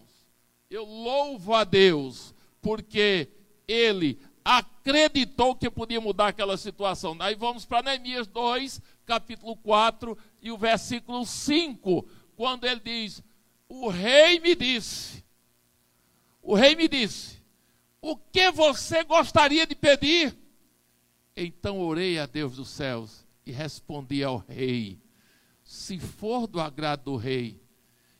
eu 0.69 0.85
louvo 0.85 1.55
a 1.55 1.65
Deus, 1.65 2.35
porque 2.61 3.40
ele 3.71 4.19
acreditou 4.45 5.55
que 5.55 5.71
podia 5.71 6.01
mudar 6.01 6.29
aquela 6.29 6.57
situação. 6.57 7.17
Aí 7.21 7.35
vamos 7.35 7.65
para 7.65 7.83
Neemias 7.83 8.27
2, 8.27 8.81
capítulo 9.07 9.57
4 9.57 10.19
e 10.43 10.51
o 10.51 10.59
versículo 10.59 11.25
5, 11.25 12.07
quando 12.37 12.67
ele 12.67 12.81
diz: 12.81 13.23
O 13.69 13.89
rei 13.89 14.41
me 14.41 14.55
disse, 14.55 15.25
o 16.43 16.55
rei 16.55 16.75
me 16.75 16.89
disse, 16.89 17.39
o 18.01 18.17
que 18.17 18.51
você 18.51 19.05
gostaria 19.05 19.67
de 19.67 19.75
pedir? 19.75 20.37
Então 21.37 21.81
orei 21.81 22.19
a 22.19 22.27
Deus 22.27 22.57
dos 22.57 22.71
céus 22.71 23.27
e 23.47 23.53
respondi 23.53 24.25
ao 24.25 24.39
rei: 24.49 24.99
Se 25.63 25.99
for 25.99 26.47
do 26.47 26.61
agrado 26.61 27.05
do 27.05 27.17
rei, 27.17 27.61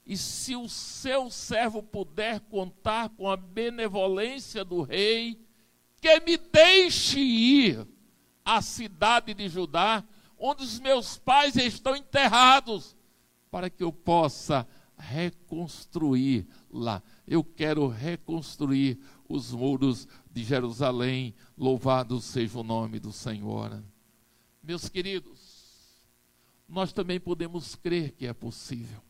e 0.05 0.17
se 0.17 0.57
o 0.57 0.69
seu 0.69 1.31
servo 1.31 1.83
puder 1.83 2.41
contar 2.41 3.11
com 3.11 3.29
a 3.29 3.37
benevolência 3.37 4.65
do 4.65 4.83
rei, 4.83 5.39
que 6.01 6.21
me 6.21 6.37
deixe 6.37 7.21
ir 7.21 7.87
à 8.45 8.61
cidade 8.61 9.35
de 9.35 9.49
Judá, 9.49 10.05
onde 10.39 10.65
os 10.65 10.81
meus 10.81 11.19
pais 11.19 11.55
estão 11.57 11.95
enterrados, 11.95 12.97
para 13.51 13.69
que 13.69 13.85
eu 13.85 13.93
possa 13.93 14.67
reconstruir 14.97 16.47
lá. 16.71 17.03
Eu 17.27 17.45
quero 17.45 17.87
reconstruir 17.89 18.99
os 19.29 19.53
muros 19.53 20.09
de 20.31 20.45
Jerusalém. 20.45 21.35
Louvado 21.57 22.21
seja 22.21 22.59
o 22.59 22.65
nome 22.65 22.99
do 22.99 23.13
Senhor. 23.13 23.83
Meus 24.63 24.89
queridos, 24.89 25.41
nós 26.69 26.93
também 26.93 27.19
podemos 27.19 27.75
crer 27.75 28.13
que 28.13 28.27
é 28.27 28.33
possível. 28.33 29.03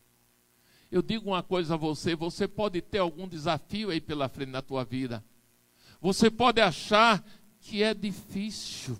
Eu 0.91 1.01
digo 1.01 1.29
uma 1.29 1.41
coisa 1.41 1.75
a 1.75 1.77
você: 1.77 2.15
você 2.15 2.47
pode 2.47 2.81
ter 2.81 2.97
algum 2.97 3.27
desafio 3.27 3.89
aí 3.89 4.01
pela 4.01 4.27
frente 4.27 4.49
na 4.49 4.61
tua 4.61 4.83
vida. 4.83 5.23
Você 6.01 6.29
pode 6.29 6.59
achar 6.59 7.23
que 7.61 7.81
é 7.81 7.93
difícil. 7.93 8.99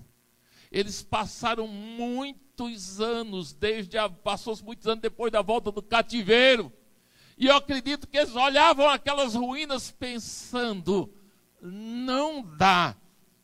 Eles 0.71 1.03
passaram 1.03 1.67
muitos 1.67 3.01
anos, 3.01 3.51
desde 3.51 3.97
a, 3.97 4.07
passou 4.07 4.57
muitos 4.63 4.87
anos 4.87 5.01
depois 5.01 5.31
da 5.31 5.41
volta 5.41 5.69
do 5.69 5.81
cativeiro. 5.81 6.71
E 7.37 7.47
eu 7.47 7.55
acredito 7.57 8.07
que 8.07 8.17
eles 8.17 8.35
olhavam 8.35 8.87
aquelas 8.87 9.35
ruínas 9.35 9.91
pensando: 9.91 11.13
não 11.61 12.41
dá 12.41 12.95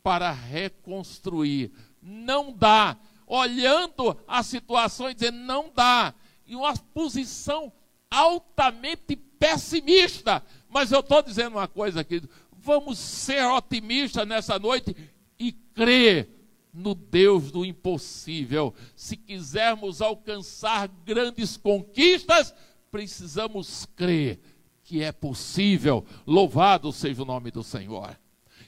para 0.02 0.32
reconstruir, 0.32 1.70
não 2.00 2.50
dá. 2.50 2.96
Olhando 3.26 4.18
a 4.26 4.42
situação 4.42 5.10
e 5.10 5.14
dizendo: 5.14 5.36
não 5.36 5.70
dá. 5.74 6.14
E 6.46 6.56
uma 6.56 6.74
posição 6.74 7.70
altamente 8.10 9.16
pessimista. 9.16 10.42
Mas 10.68 10.92
eu 10.92 11.00
estou 11.00 11.22
dizendo 11.22 11.56
uma 11.56 11.68
coisa, 11.68 12.04
querido. 12.04 12.28
Vamos 12.52 12.98
ser 12.98 13.44
otimistas 13.46 14.26
nessa 14.26 14.58
noite 14.58 14.94
e 15.38 15.52
crer 15.52 16.28
no 16.72 16.94
Deus 16.94 17.50
do 17.50 17.64
impossível. 17.64 18.74
Se 18.94 19.16
quisermos 19.16 20.02
alcançar 20.02 20.88
grandes 21.04 21.56
conquistas, 21.56 22.54
precisamos 22.90 23.86
crer 23.96 24.40
que 24.84 25.02
é 25.02 25.12
possível. 25.12 26.04
Louvado 26.26 26.92
seja 26.92 27.22
o 27.22 27.26
nome 27.26 27.50
do 27.50 27.62
Senhor. 27.62 28.18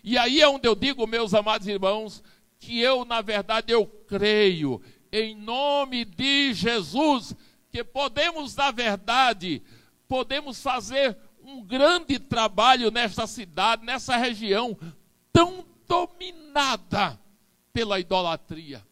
E 0.02 0.16
aí 0.16 0.40
é 0.40 0.48
onde 0.48 0.66
eu 0.66 0.74
digo, 0.74 1.06
meus 1.06 1.34
amados 1.34 1.66
irmãos, 1.66 2.22
que 2.58 2.80
eu, 2.80 3.04
na 3.04 3.20
verdade, 3.20 3.72
eu 3.72 3.86
creio 3.86 4.80
em 5.12 5.34
nome 5.34 6.04
de 6.04 6.54
Jesus 6.54 7.34
que 7.70 7.84
podemos, 7.84 8.54
na 8.56 8.70
verdade, 8.70 9.62
podemos 10.08 10.60
fazer 10.60 11.16
um 11.42 11.62
grande 11.62 12.18
trabalho 12.18 12.90
nesta 12.90 13.26
cidade, 13.26 13.84
nessa 13.84 14.16
região 14.16 14.76
tão 15.32 15.64
dominada 15.86 17.18
pela 17.72 17.98
idolatria. 17.98 18.84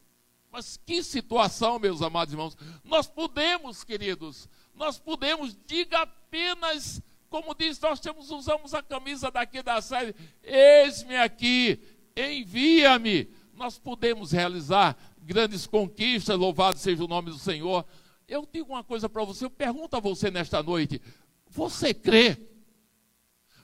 Mas 0.51 0.79
que 0.85 1.03
situação, 1.03 1.79
meus 1.79 2.01
amados 2.03 2.33
irmãos. 2.33 2.57
Nós 2.85 3.07
podemos, 3.07 3.85
queridos, 3.85 4.49
nós 4.75 4.99
podemos, 4.99 5.57
diga 5.67 6.03
apenas, 6.03 7.03
como 7.29 7.55
diz, 7.55 7.79
nós 7.81 8.01
temos, 8.01 8.31
usamos 8.31 8.73
a 8.73 8.83
camisa 8.83 9.31
daqui 9.31 9.63
da 9.63 9.83
série, 9.83 10.15
eis-me 10.43 11.17
aqui, 11.17 11.81
envia-me. 12.17 13.29
Nós 13.55 13.79
podemos 13.79 14.33
realizar 14.33 14.97
grandes 15.21 15.67
conquistas, 15.67 16.39
louvado 16.39 16.79
seja 16.79 17.05
o 17.05 17.09
nome 17.09 17.31
do 17.31 17.39
Senhor. 17.39 17.85
Eu 18.29 18.47
digo 18.47 18.75
uma 18.75 18.85
coisa 18.85 19.09
para 19.09 19.25
você, 19.25 19.47
eu 19.47 19.51
pergunto 19.51 19.97
a 19.97 20.01
você 20.01 20.31
nesta 20.31 20.63
noite: 20.63 21.01
você 21.49 21.95
crê? 21.95 22.37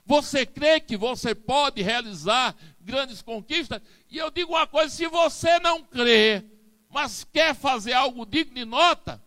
Você 0.03 0.45
crê 0.45 0.79
que 0.79 0.97
você 0.97 1.35
pode 1.35 1.83
realizar 1.83 2.55
grandes 2.81 3.21
conquistas? 3.21 3.79
E 4.09 4.17
eu 4.17 4.31
digo 4.31 4.53
uma 4.53 4.65
coisa: 4.65 4.89
se 4.89 5.07
você 5.07 5.59
não 5.59 5.83
crê, 5.83 6.43
mas 6.89 7.23
quer 7.23 7.53
fazer 7.53 7.93
algo 7.93 8.25
digno 8.25 8.55
de 8.55 8.65
nota, 8.65 9.23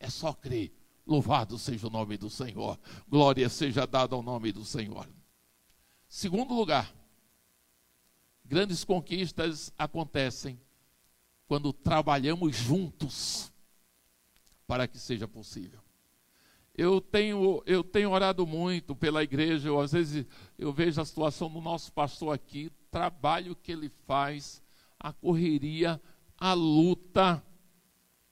é 0.00 0.08
só 0.08 0.32
crer. 0.32 0.72
Louvado 1.06 1.58
seja 1.58 1.88
o 1.88 1.90
nome 1.90 2.16
do 2.16 2.30
Senhor. 2.30 2.78
Glória 3.08 3.48
seja 3.48 3.86
dada 3.86 4.14
ao 4.14 4.22
nome 4.22 4.52
do 4.52 4.64
Senhor. 4.64 5.06
Segundo 6.08 6.54
lugar, 6.54 6.94
grandes 8.44 8.84
conquistas 8.84 9.72
acontecem 9.76 10.58
quando 11.46 11.72
trabalhamos 11.72 12.56
juntos 12.56 13.51
para 14.66 14.86
que 14.86 14.98
seja 14.98 15.26
possível. 15.28 15.80
Eu 16.74 17.00
tenho, 17.00 17.62
eu 17.66 17.84
tenho 17.84 18.10
orado 18.10 18.46
muito 18.46 18.96
pela 18.96 19.22
igreja, 19.22 19.68
eu, 19.68 19.78
às 19.78 19.92
vezes 19.92 20.26
eu 20.58 20.72
vejo 20.72 21.00
a 21.00 21.04
situação 21.04 21.50
do 21.50 21.60
nosso 21.60 21.92
pastor 21.92 22.34
aqui, 22.34 22.70
trabalho 22.90 23.54
que 23.54 23.72
ele 23.72 23.90
faz, 24.06 24.62
a 24.98 25.12
correria, 25.12 26.00
a 26.38 26.54
luta. 26.54 27.44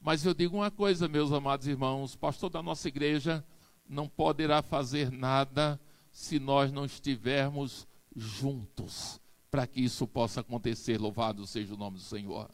Mas 0.01 0.25
eu 0.25 0.33
digo 0.33 0.57
uma 0.57 0.71
coisa, 0.71 1.07
meus 1.07 1.33
amados 1.33 1.67
irmãos, 1.67 2.17
pastor 2.17 2.49
da 2.49 2.63
nossa 2.63 2.89
igreja 2.89 3.45
não 3.87 4.09
poderá 4.09 4.63
fazer 4.63 5.11
nada 5.11 5.79
se 6.11 6.39
nós 6.39 6.73
não 6.73 6.85
estivermos 6.85 7.87
juntos 8.15 9.21
para 9.51 9.67
que 9.67 9.81
isso 9.81 10.07
possa 10.07 10.41
acontecer. 10.41 10.99
Louvado 10.99 11.47
seja 11.47 11.75
o 11.75 11.77
nome 11.77 11.99
do 11.99 12.03
Senhor. 12.03 12.51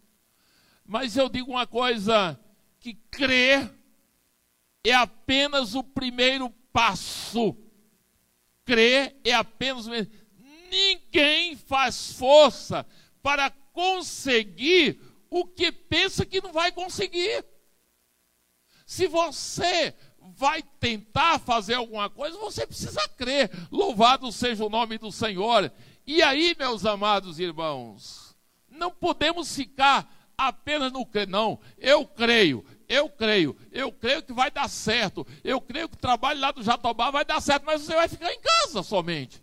Mas 0.85 1.17
eu 1.17 1.29
digo 1.29 1.51
uma 1.51 1.67
coisa: 1.67 2.39
que 2.87 2.95
crer 3.11 3.75
é 4.85 4.93
apenas 4.93 5.75
o 5.75 5.83
primeiro 5.83 6.49
passo. 6.73 7.57
Crer 8.65 9.17
é 9.25 9.33
apenas 9.33 9.89
o. 9.89 10.09
Ninguém 10.71 11.57
faz 11.57 12.13
força 12.13 12.87
para 13.21 13.51
conseguir 13.73 15.01
o 15.29 15.45
que 15.45 15.73
pensa 15.73 16.25
que 16.25 16.41
não 16.41 16.53
vai 16.53 16.71
conseguir. 16.71 17.45
Se 18.87 19.09
você 19.09 19.93
vai 20.21 20.63
tentar 20.63 21.41
fazer 21.41 21.75
alguma 21.75 22.09
coisa, 22.09 22.39
você 22.39 22.65
precisa 22.65 23.09
crer. 23.17 23.51
Louvado 23.69 24.31
seja 24.31 24.65
o 24.65 24.71
nome 24.71 24.97
do 24.97 25.11
Senhor. 25.11 25.73
E 26.07 26.23
aí, 26.23 26.55
meus 26.57 26.87
amados 26.87 27.41
irmãos, 27.41 28.37
não 28.69 28.93
podemos 28.93 29.57
ficar 29.57 30.09
apenas 30.39 30.93
no 30.93 31.05
crer, 31.05 31.27
não. 31.27 31.59
Eu 31.79 32.07
creio, 32.07 32.65
eu 32.89 33.09
creio, 33.09 33.57
eu 33.73 33.91
creio 33.93 34.23
que 34.23 34.33
vai 34.33 34.51
dar 34.51 34.69
certo. 34.69 35.27
Eu 35.43 35.61
creio 35.61 35.89
que 35.89 35.97
o 35.97 36.01
trabalho 36.01 36.41
lá 36.41 36.51
do 36.51 36.63
Jatobá 36.63 37.11
vai 37.11 37.25
dar 37.25 37.41
certo, 37.41 37.65
mas 37.65 37.83
você 37.83 37.95
vai 37.95 38.09
ficar 38.09 38.33
em 38.33 38.41
casa 38.41 38.83
somente. 38.83 39.43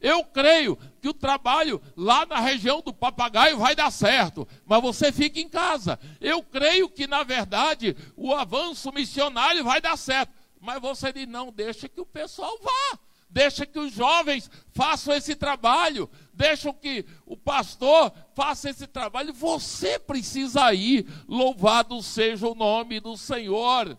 Eu 0.00 0.24
creio 0.24 0.78
que 1.00 1.08
o 1.08 1.14
trabalho 1.14 1.80
lá 1.96 2.24
na 2.24 2.40
região 2.40 2.80
do 2.80 2.92
papagaio 2.92 3.58
vai 3.58 3.74
dar 3.74 3.90
certo, 3.90 4.48
mas 4.64 4.80
você 4.80 5.12
fica 5.12 5.40
em 5.40 5.48
casa. 5.48 5.98
Eu 6.20 6.42
creio 6.42 6.88
que, 6.88 7.06
na 7.06 7.22
verdade, 7.22 7.96
o 8.16 8.34
avanço 8.34 8.92
missionário 8.92 9.64
vai 9.64 9.80
dar 9.80 9.98
certo, 9.98 10.32
mas 10.60 10.80
você 10.80 11.12
diz: 11.12 11.26
não, 11.26 11.52
deixa 11.52 11.88
que 11.88 12.00
o 12.00 12.06
pessoal 12.06 12.58
vá. 12.62 12.98
Deixa 13.30 13.64
que 13.64 13.78
os 13.78 13.92
jovens 13.92 14.50
façam 14.72 15.14
esse 15.14 15.36
trabalho, 15.36 16.10
deixa 16.34 16.72
que 16.72 17.06
o 17.24 17.36
pastor 17.36 18.12
faça 18.34 18.70
esse 18.70 18.88
trabalho. 18.88 19.32
Você 19.32 20.00
precisa 20.00 20.74
ir, 20.74 21.06
louvado 21.28 22.02
seja 22.02 22.48
o 22.48 22.56
nome 22.56 22.98
do 22.98 23.16
Senhor. 23.16 23.96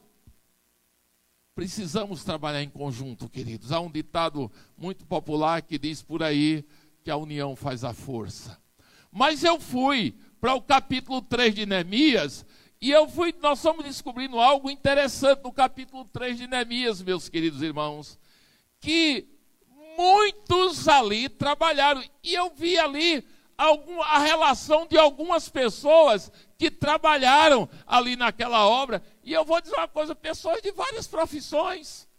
Precisamos 1.55 2.25
trabalhar 2.25 2.61
em 2.61 2.69
conjunto, 2.69 3.29
queridos. 3.29 3.71
Há 3.71 3.79
um 3.79 3.89
ditado 3.89 4.51
muito 4.77 5.05
popular 5.05 5.61
que 5.61 5.79
diz 5.79 6.01
por 6.01 6.23
aí 6.23 6.65
que 7.03 7.09
a 7.09 7.15
união 7.15 7.55
faz 7.55 7.85
a 7.85 7.93
força. 7.93 8.59
Mas 9.09 9.43
eu 9.43 9.59
fui 9.59 10.13
para 10.41 10.53
o 10.55 10.61
capítulo 10.61 11.21
3 11.21 11.55
de 11.55 11.65
Neemias 11.65 12.45
e 12.81 12.89
eu 12.89 13.07
fui, 13.07 13.33
nós 13.41 13.59
estamos 13.59 13.85
descobrindo 13.85 14.39
algo 14.39 14.69
interessante 14.69 15.43
no 15.43 15.53
capítulo 15.53 16.03
3 16.05 16.37
de 16.37 16.47
Neemias, 16.47 17.01
meus 17.01 17.29
queridos 17.29 17.61
irmãos, 17.61 18.17
que 18.81 19.29
muitos 19.95 20.87
ali 20.87 21.29
trabalharam 21.29 22.03
e 22.23 22.33
eu 22.33 22.49
vi 22.49 22.77
ali 22.77 23.25
algum, 23.55 24.01
a 24.01 24.17
relação 24.17 24.87
de 24.87 24.97
algumas 24.97 25.47
pessoas 25.47 26.31
que 26.57 26.71
trabalharam 26.71 27.69
ali 27.85 28.15
naquela 28.15 28.67
obra. 28.67 29.01
E 29.23 29.31
eu 29.31 29.45
vou 29.45 29.61
dizer 29.61 29.75
uma 29.75 29.87
coisa: 29.87 30.15
pessoas 30.15 30.61
de 30.61 30.71
várias 30.71 31.07
profissões. 31.07 32.09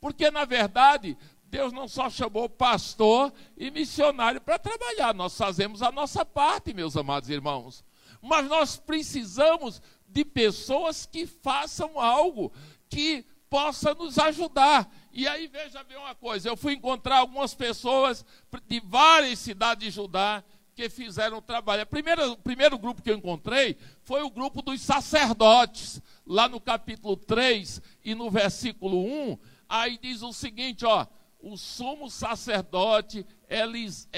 Porque, 0.00 0.30
na 0.30 0.44
verdade, 0.44 1.16
Deus 1.44 1.72
não 1.72 1.86
só 1.86 2.10
chamou 2.10 2.48
pastor 2.48 3.32
e 3.56 3.70
missionário 3.70 4.40
para 4.40 4.58
trabalhar, 4.58 5.14
nós 5.14 5.36
fazemos 5.36 5.82
a 5.82 5.92
nossa 5.92 6.24
parte, 6.24 6.74
meus 6.74 6.96
amados 6.96 7.30
irmãos. 7.30 7.84
Mas 8.20 8.46
nós 8.48 8.76
precisamos 8.76 9.80
de 10.08 10.24
pessoas 10.24 11.06
que 11.06 11.26
façam 11.26 12.00
algo 12.00 12.52
que 12.88 13.24
possa 13.48 13.94
nos 13.94 14.18
ajudar. 14.18 14.90
E 15.12 15.28
aí 15.28 15.46
veja 15.46 15.82
bem 15.84 15.96
uma 15.96 16.14
coisa, 16.14 16.48
eu 16.48 16.56
fui 16.56 16.74
encontrar 16.74 17.18
algumas 17.18 17.54
pessoas 17.54 18.24
de 18.66 18.80
várias 18.80 19.38
cidades 19.38 19.84
de 19.84 19.90
Judá 19.90 20.42
que 20.74 20.88
fizeram 20.88 21.38
o 21.38 21.42
trabalho. 21.42 21.86
Primeiro, 21.86 22.32
o 22.32 22.36
primeiro 22.36 22.76
grupo 22.76 23.00
que 23.00 23.10
eu 23.10 23.16
encontrei 23.16 23.76
foi 24.02 24.22
o 24.22 24.30
grupo 24.30 24.60
dos 24.60 24.80
sacerdotes, 24.80 26.02
lá 26.26 26.48
no 26.48 26.60
capítulo 26.60 27.16
3 27.16 27.80
e 28.04 28.14
no 28.14 28.30
versículo 28.30 29.04
1. 29.04 29.38
Aí 29.68 29.98
diz 30.02 30.22
o 30.22 30.32
seguinte, 30.32 30.84
ó, 30.84 31.06
o 31.40 31.56
sumo 31.56 32.10
sacerdote 32.10 33.24
Elis, 33.48 34.08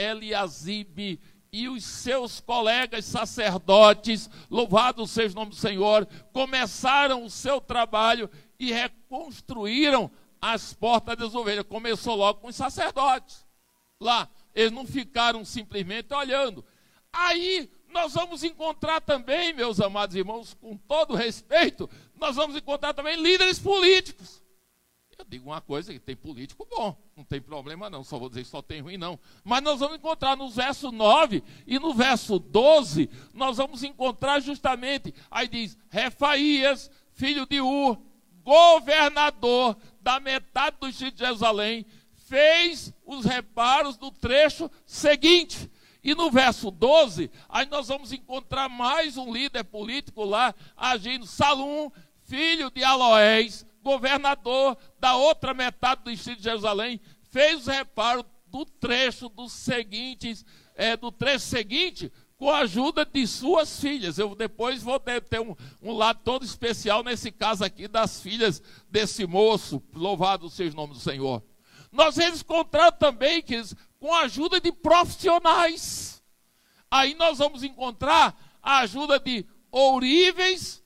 e 1.52 1.68
os 1.68 1.84
seus 1.84 2.40
colegas 2.40 3.04
sacerdotes, 3.04 4.28
louvado 4.50 5.06
seja 5.06 5.32
o 5.32 5.36
nome 5.36 5.50
do 5.50 5.56
Senhor, 5.56 6.06
começaram 6.32 7.24
o 7.24 7.30
seu 7.30 7.60
trabalho 7.60 8.30
e 8.58 8.72
reconstruíram 8.72 10.10
as 10.40 10.72
portas 10.72 11.16
das 11.16 11.34
ovelhas. 11.34 11.64
Começou 11.64 12.14
logo 12.14 12.40
com 12.40 12.48
os 12.48 12.56
sacerdotes. 12.56 13.46
Lá, 14.00 14.28
eles 14.54 14.72
não 14.72 14.86
ficaram 14.86 15.44
simplesmente 15.44 16.12
olhando. 16.14 16.64
Aí 17.12 17.70
nós 17.88 18.12
vamos 18.12 18.44
encontrar 18.44 19.00
também, 19.00 19.52
meus 19.52 19.80
amados 19.80 20.14
irmãos, 20.14 20.54
com 20.54 20.76
todo 20.76 21.14
respeito, 21.14 21.88
nós 22.14 22.36
vamos 22.36 22.56
encontrar 22.56 22.92
também 22.92 23.16
líderes 23.16 23.58
políticos. 23.58 24.42
Eu 25.18 25.24
digo 25.24 25.48
uma 25.48 25.62
coisa 25.62 25.94
que 25.94 25.98
tem 25.98 26.14
político 26.14 26.66
bom, 26.68 26.94
não 27.16 27.24
tem 27.24 27.40
problema 27.40 27.88
não, 27.88 28.04
só 28.04 28.18
vou 28.18 28.28
dizer 28.28 28.42
que 28.42 28.50
só 28.50 28.60
tem 28.60 28.82
ruim 28.82 28.98
não. 28.98 29.18
Mas 29.42 29.62
nós 29.62 29.80
vamos 29.80 29.96
encontrar 29.96 30.36
no 30.36 30.50
verso 30.50 30.92
9 30.92 31.42
e 31.66 31.78
no 31.78 31.94
verso 31.94 32.38
12, 32.38 33.08
nós 33.32 33.56
vamos 33.56 33.82
encontrar 33.82 34.40
justamente, 34.40 35.14
aí 35.30 35.48
diz, 35.48 35.78
Refaías, 35.88 36.90
filho 37.12 37.46
de 37.46 37.62
Ur, 37.62 37.98
governador 38.46 39.76
da 40.00 40.20
metade 40.20 40.76
do 40.78 40.88
distrito 40.88 41.16
de 41.16 41.24
Jerusalém, 41.24 41.84
fez 42.28 42.94
os 43.04 43.24
reparos 43.24 43.96
do 43.96 44.12
trecho 44.12 44.70
seguinte. 44.86 45.68
E 46.00 46.14
no 46.14 46.30
verso 46.30 46.70
12, 46.70 47.28
aí 47.48 47.66
nós 47.66 47.88
vamos 47.88 48.12
encontrar 48.12 48.68
mais 48.68 49.16
um 49.16 49.32
líder 49.32 49.64
político 49.64 50.22
lá 50.22 50.54
agindo, 50.76 51.26
Salum, 51.26 51.90
filho 52.22 52.70
de 52.70 52.84
Aloés, 52.84 53.66
governador 53.82 54.78
da 55.00 55.16
outra 55.16 55.52
metade 55.52 56.04
do 56.04 56.12
distrito 56.12 56.38
de 56.38 56.44
Jerusalém, 56.44 57.00
fez 57.32 57.66
o 57.66 57.70
reparo 57.72 58.24
do 58.46 58.64
trecho 58.64 59.28
dos 59.28 59.52
seguintes, 59.52 60.46
é, 60.76 60.96
do 60.96 61.10
trecho 61.10 61.46
seguinte, 61.46 62.12
com 62.36 62.50
a 62.50 62.58
ajuda 62.58 63.04
de 63.04 63.26
suas 63.26 63.80
filhas. 63.80 64.18
Eu 64.18 64.34
depois 64.34 64.82
vou 64.82 65.00
ter, 65.00 65.22
um, 65.40 65.54
um, 65.82 65.92
lado 65.92 66.20
todo 66.22 66.44
especial 66.44 67.02
nesse 67.02 67.30
caso 67.32 67.64
aqui 67.64 67.88
das 67.88 68.20
filhas 68.20 68.62
desse 68.90 69.26
moço. 69.26 69.82
Louvado 69.94 70.50
seja 70.50 70.72
o 70.72 70.76
nome 70.76 70.94
do 70.94 71.00
Senhor. 71.00 71.42
Nós 71.90 72.18
eles 72.18 72.40
encontramos 72.40 72.98
também, 72.98 73.42
que 73.42 73.60
com 73.98 74.12
a 74.12 74.22
ajuda 74.22 74.60
de 74.60 74.70
profissionais. 74.70 76.22
Aí 76.90 77.14
nós 77.14 77.38
vamos 77.38 77.62
encontrar 77.62 78.36
a 78.62 78.78
ajuda 78.78 79.18
de 79.18 79.46
ouríveis 79.70 80.84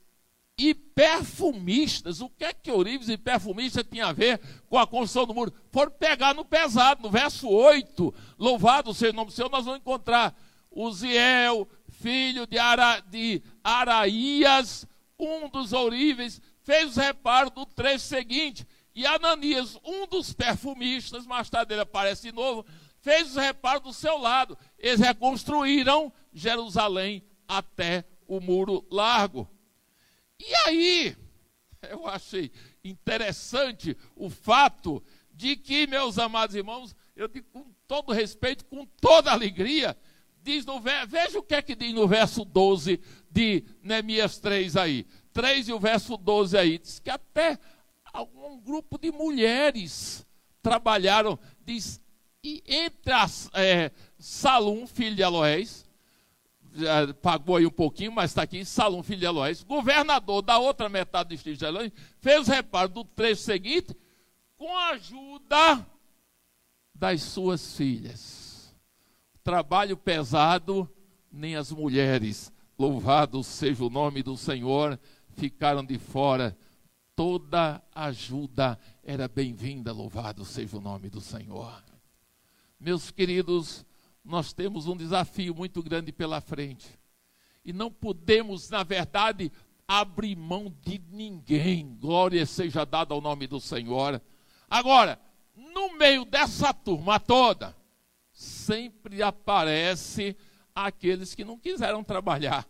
e 0.56 0.74
perfumistas. 0.74 2.20
O 2.20 2.28
que 2.28 2.44
é 2.44 2.52
que 2.52 2.70
ourives 2.70 3.08
e 3.08 3.16
perfumistas 3.16 3.84
tinha 3.90 4.06
a 4.06 4.12
ver 4.12 4.40
com 4.68 4.78
a 4.78 4.86
construção 4.86 5.26
do 5.26 5.34
muro? 5.34 5.52
Foram 5.72 5.90
pegar 5.90 6.34
no 6.34 6.44
pesado, 6.44 7.02
no 7.02 7.10
verso 7.10 7.48
8. 7.48 8.14
Louvado 8.38 8.94
seja 8.94 9.12
o 9.12 9.16
nome 9.16 9.30
do 9.30 9.34
Senhor, 9.34 9.50
nós 9.50 9.64
vamos 9.64 9.80
encontrar 9.80 10.36
Uziel, 10.70 11.68
filho 11.88 12.46
de, 12.46 12.58
Ara, 12.58 13.00
de 13.00 13.42
Araías, 13.62 14.86
um 15.18 15.48
dos 15.48 15.72
ourives, 15.72 16.40
fez 16.62 16.96
o 16.96 17.00
reparo 17.00 17.50
do 17.50 17.66
trecho 17.66 18.04
seguinte. 18.04 18.66
E 18.94 19.06
Ananias, 19.06 19.78
um 19.84 20.06
dos 20.06 20.32
perfumistas, 20.32 21.26
mais 21.26 21.48
tarde 21.48 21.74
ele 21.74 21.82
aparece 21.82 22.22
de 22.22 22.32
novo, 22.32 22.64
fez 23.00 23.36
o 23.36 23.40
reparo 23.40 23.80
do 23.80 23.92
seu 23.92 24.18
lado. 24.18 24.56
Eles 24.78 25.00
reconstruíram 25.00 26.12
Jerusalém 26.32 27.22
até 27.46 28.04
o 28.26 28.40
muro 28.40 28.86
largo. 28.90 29.48
E 30.38 30.54
aí, 30.66 31.16
eu 31.88 32.06
achei 32.06 32.50
interessante 32.84 33.96
o 34.14 34.30
fato 34.30 35.02
de 35.32 35.56
que, 35.56 35.86
meus 35.86 36.18
amados 36.18 36.54
irmãos, 36.54 36.94
eu 37.16 37.28
digo 37.28 37.46
com 37.52 37.72
todo 37.86 38.12
respeito, 38.12 38.64
com 38.66 38.86
toda 39.00 39.32
alegria, 39.32 39.96
diz 40.42 40.64
no 40.64 40.80
veja 40.80 41.38
o 41.38 41.42
que 41.42 41.54
é 41.54 41.62
que 41.62 41.74
diz 41.74 41.92
no 41.92 42.06
verso 42.06 42.44
12 42.44 43.00
de 43.30 43.64
Neemias 43.82 44.38
3 44.38 44.76
aí. 44.76 45.06
3 45.32 45.68
e 45.68 45.72
o 45.72 45.78
verso 45.78 46.16
12 46.16 46.58
aí, 46.58 46.78
diz 46.78 46.98
que 46.98 47.10
até 47.10 47.58
um 48.34 48.60
grupo 48.60 48.98
de 48.98 49.12
mulheres 49.12 50.26
trabalharam, 50.62 51.38
diz, 51.64 52.00
e 52.42 52.62
entre 52.66 53.12
as, 53.12 53.48
é, 53.54 53.92
Salum, 54.18 54.86
filho 54.86 55.14
de 55.14 55.22
Aloés, 55.22 55.88
pagou 57.20 57.56
aí 57.56 57.66
um 57.66 57.70
pouquinho, 57.70 58.12
mas 58.12 58.30
está 58.30 58.42
aqui, 58.42 58.64
Salom, 58.64 59.02
filho 59.02 59.20
de 59.20 59.26
Eloés, 59.26 59.62
governador 59.62 60.42
da 60.42 60.58
outra 60.58 60.88
metade 60.88 61.28
do 61.28 61.34
distrito 61.34 61.58
de 61.58 61.64
Eloés, 61.64 61.92
fez 62.20 62.48
o 62.48 62.50
reparo 62.50 62.88
do 62.88 63.04
trecho 63.04 63.42
seguinte 63.42 63.96
com 64.56 64.76
a 64.76 64.90
ajuda 64.90 65.86
das 66.94 67.22
suas 67.22 67.76
filhas. 67.76 68.39
Trabalho 69.50 69.96
pesado, 69.96 70.88
nem 71.28 71.56
as 71.56 71.72
mulheres, 71.72 72.52
louvado 72.78 73.42
seja 73.42 73.84
o 73.84 73.90
nome 73.90 74.22
do 74.22 74.36
Senhor, 74.36 74.96
ficaram 75.30 75.84
de 75.84 75.98
fora. 75.98 76.56
Toda 77.16 77.82
ajuda 77.92 78.78
era 79.02 79.26
bem-vinda, 79.26 79.90
louvado 79.90 80.44
seja 80.44 80.76
o 80.76 80.80
nome 80.80 81.10
do 81.10 81.20
Senhor. 81.20 81.82
Meus 82.78 83.10
queridos, 83.10 83.84
nós 84.24 84.52
temos 84.52 84.86
um 84.86 84.96
desafio 84.96 85.52
muito 85.52 85.82
grande 85.82 86.12
pela 86.12 86.40
frente. 86.40 86.86
E 87.64 87.72
não 87.72 87.90
podemos, 87.90 88.70
na 88.70 88.84
verdade, 88.84 89.50
abrir 89.88 90.36
mão 90.36 90.72
de 90.80 91.02
ninguém. 91.10 91.96
Glória 91.96 92.46
seja 92.46 92.84
dada 92.86 93.14
ao 93.14 93.20
nome 93.20 93.48
do 93.48 93.58
Senhor. 93.58 94.22
Agora, 94.70 95.20
no 95.56 95.98
meio 95.98 96.24
dessa 96.24 96.72
turma 96.72 97.18
toda, 97.18 97.79
sempre 98.40 99.22
aparece 99.22 100.36
aqueles 100.74 101.34
que 101.34 101.44
não 101.44 101.58
quiseram 101.58 102.02
trabalhar. 102.02 102.66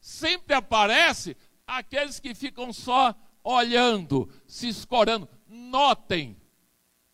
Sempre 0.00 0.54
aparece 0.54 1.36
aqueles 1.66 2.18
que 2.18 2.34
ficam 2.34 2.72
só 2.72 3.14
olhando, 3.42 4.28
se 4.46 4.68
escorando. 4.68 5.28
Notem 5.46 6.36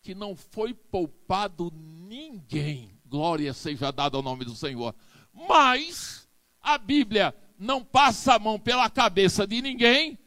que 0.01 0.13
não 0.15 0.35
foi 0.35 0.73
poupado 0.73 1.71
ninguém 1.75 2.95
Glória 3.07 3.53
seja 3.53 3.91
dada 3.91 4.17
ao 4.17 4.23
nome 4.23 4.43
do 4.43 4.55
Senhor. 4.55 4.93
Mas 5.31 6.27
a 6.61 6.77
Bíblia 6.77 7.35
não 7.57 7.83
passa 7.83 8.33
a 8.33 8.39
mão 8.39 8.59
pela 8.59 8.89
cabeça 8.89 9.45
de 9.45 9.61
ninguém. 9.61 10.17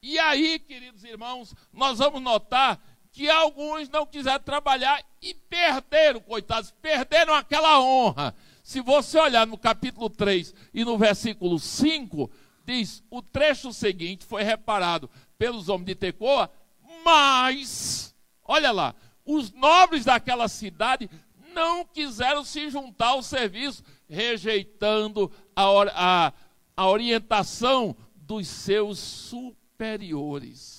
E 0.00 0.18
aí, 0.18 0.58
queridos 0.58 1.02
irmãos, 1.04 1.54
nós 1.72 1.98
vamos 1.98 2.22
notar 2.22 2.80
que 3.18 3.28
alguns 3.28 3.88
não 3.88 4.06
quiseram 4.06 4.38
trabalhar 4.38 5.04
e 5.20 5.34
perderam, 5.34 6.20
coitados, 6.20 6.72
perderam 6.80 7.34
aquela 7.34 7.80
honra. 7.80 8.32
Se 8.62 8.80
você 8.80 9.18
olhar 9.18 9.44
no 9.44 9.58
capítulo 9.58 10.08
3 10.08 10.54
e 10.72 10.84
no 10.84 10.96
versículo 10.96 11.58
5, 11.58 12.30
diz: 12.64 13.02
o 13.10 13.20
trecho 13.20 13.72
seguinte 13.72 14.24
foi 14.24 14.44
reparado 14.44 15.10
pelos 15.36 15.68
homens 15.68 15.86
de 15.86 15.94
Tecoa, 15.96 16.48
mas, 17.04 18.14
olha 18.44 18.70
lá, 18.70 18.94
os 19.26 19.50
nobres 19.50 20.04
daquela 20.04 20.46
cidade 20.46 21.10
não 21.52 21.84
quiseram 21.84 22.44
se 22.44 22.70
juntar 22.70 23.08
ao 23.08 23.22
serviço, 23.24 23.82
rejeitando 24.08 25.28
a, 25.56 25.64
a, 25.92 26.32
a 26.76 26.88
orientação 26.88 27.96
dos 28.14 28.46
seus 28.46 29.00
superiores. 29.00 30.77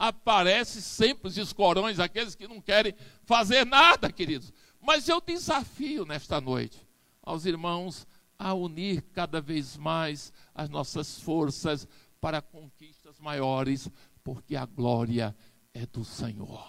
Aparece 0.00 0.80
sempre 0.80 1.28
os 1.28 1.36
escorões, 1.36 2.00
aqueles 2.00 2.34
que 2.34 2.48
não 2.48 2.58
querem 2.58 2.94
fazer 3.26 3.66
nada, 3.66 4.10
queridos. 4.10 4.50
Mas 4.80 5.06
eu 5.10 5.20
desafio 5.20 6.06
nesta 6.06 6.40
noite 6.40 6.80
aos 7.22 7.44
irmãos 7.44 8.06
a 8.38 8.54
unir 8.54 9.02
cada 9.12 9.42
vez 9.42 9.76
mais 9.76 10.32
as 10.54 10.70
nossas 10.70 11.20
forças 11.20 11.86
para 12.18 12.40
conquistas 12.40 13.20
maiores, 13.20 13.90
porque 14.24 14.56
a 14.56 14.64
glória 14.64 15.36
é 15.74 15.84
do 15.84 16.02
Senhor. 16.02 16.66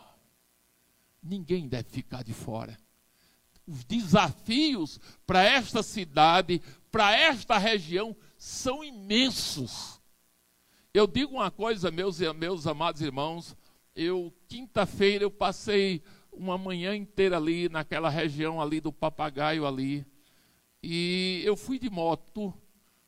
Ninguém 1.23 1.69
deve 1.69 1.87
ficar 1.87 2.25
de 2.25 2.33
fora. 2.33 2.77
Os 3.65 3.85
desafios 3.85 4.99
para 5.25 5.41
esta 5.41 5.81
cidade, 5.81 6.61
para 6.91 7.15
esta 7.15 7.57
região, 7.57 8.13
são 8.37 8.83
imensos. 8.83 10.00
Eu 10.93 11.07
digo 11.07 11.35
uma 11.35 11.49
coisa, 11.49 11.89
meus, 11.89 12.19
meus 12.19 12.67
amados 12.67 13.01
irmãos, 13.01 13.55
eu, 13.95 14.33
quinta-feira, 14.49 15.23
eu 15.23 15.31
passei 15.31 16.03
uma 16.33 16.57
manhã 16.57 16.93
inteira 16.93 17.37
ali, 17.37 17.69
naquela 17.69 18.09
região 18.09 18.59
ali 18.59 18.81
do 18.81 18.91
papagaio 18.91 19.65
ali, 19.65 20.05
e 20.83 21.41
eu 21.45 21.55
fui 21.55 21.79
de 21.79 21.89
moto, 21.89 22.53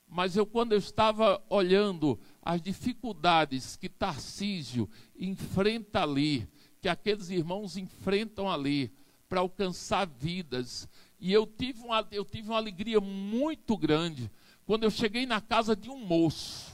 mas 0.07 0.37
eu 0.37 0.45
quando 0.45 0.71
eu 0.71 0.77
estava 0.77 1.43
olhando 1.49 2.17
as 2.41 2.61
dificuldades 2.61 3.75
que 3.75 3.89
Tarcísio 3.89 4.89
enfrenta 5.19 6.03
ali, 6.03 6.47
que 6.79 6.87
aqueles 6.87 7.29
irmãos 7.29 7.75
enfrentam 7.75 8.49
ali 8.49 8.93
para 9.27 9.41
alcançar 9.41 10.07
vidas, 10.07 10.87
e 11.19 11.33
eu 11.33 11.45
tive, 11.45 11.81
uma, 11.81 12.07
eu 12.13 12.23
tive 12.23 12.47
uma 12.47 12.57
alegria 12.57 13.01
muito 13.01 13.75
grande 13.75 14.31
quando 14.65 14.85
eu 14.85 14.89
cheguei 14.89 15.25
na 15.25 15.41
casa 15.41 15.75
de 15.75 15.89
um 15.89 15.97
moço, 15.97 16.72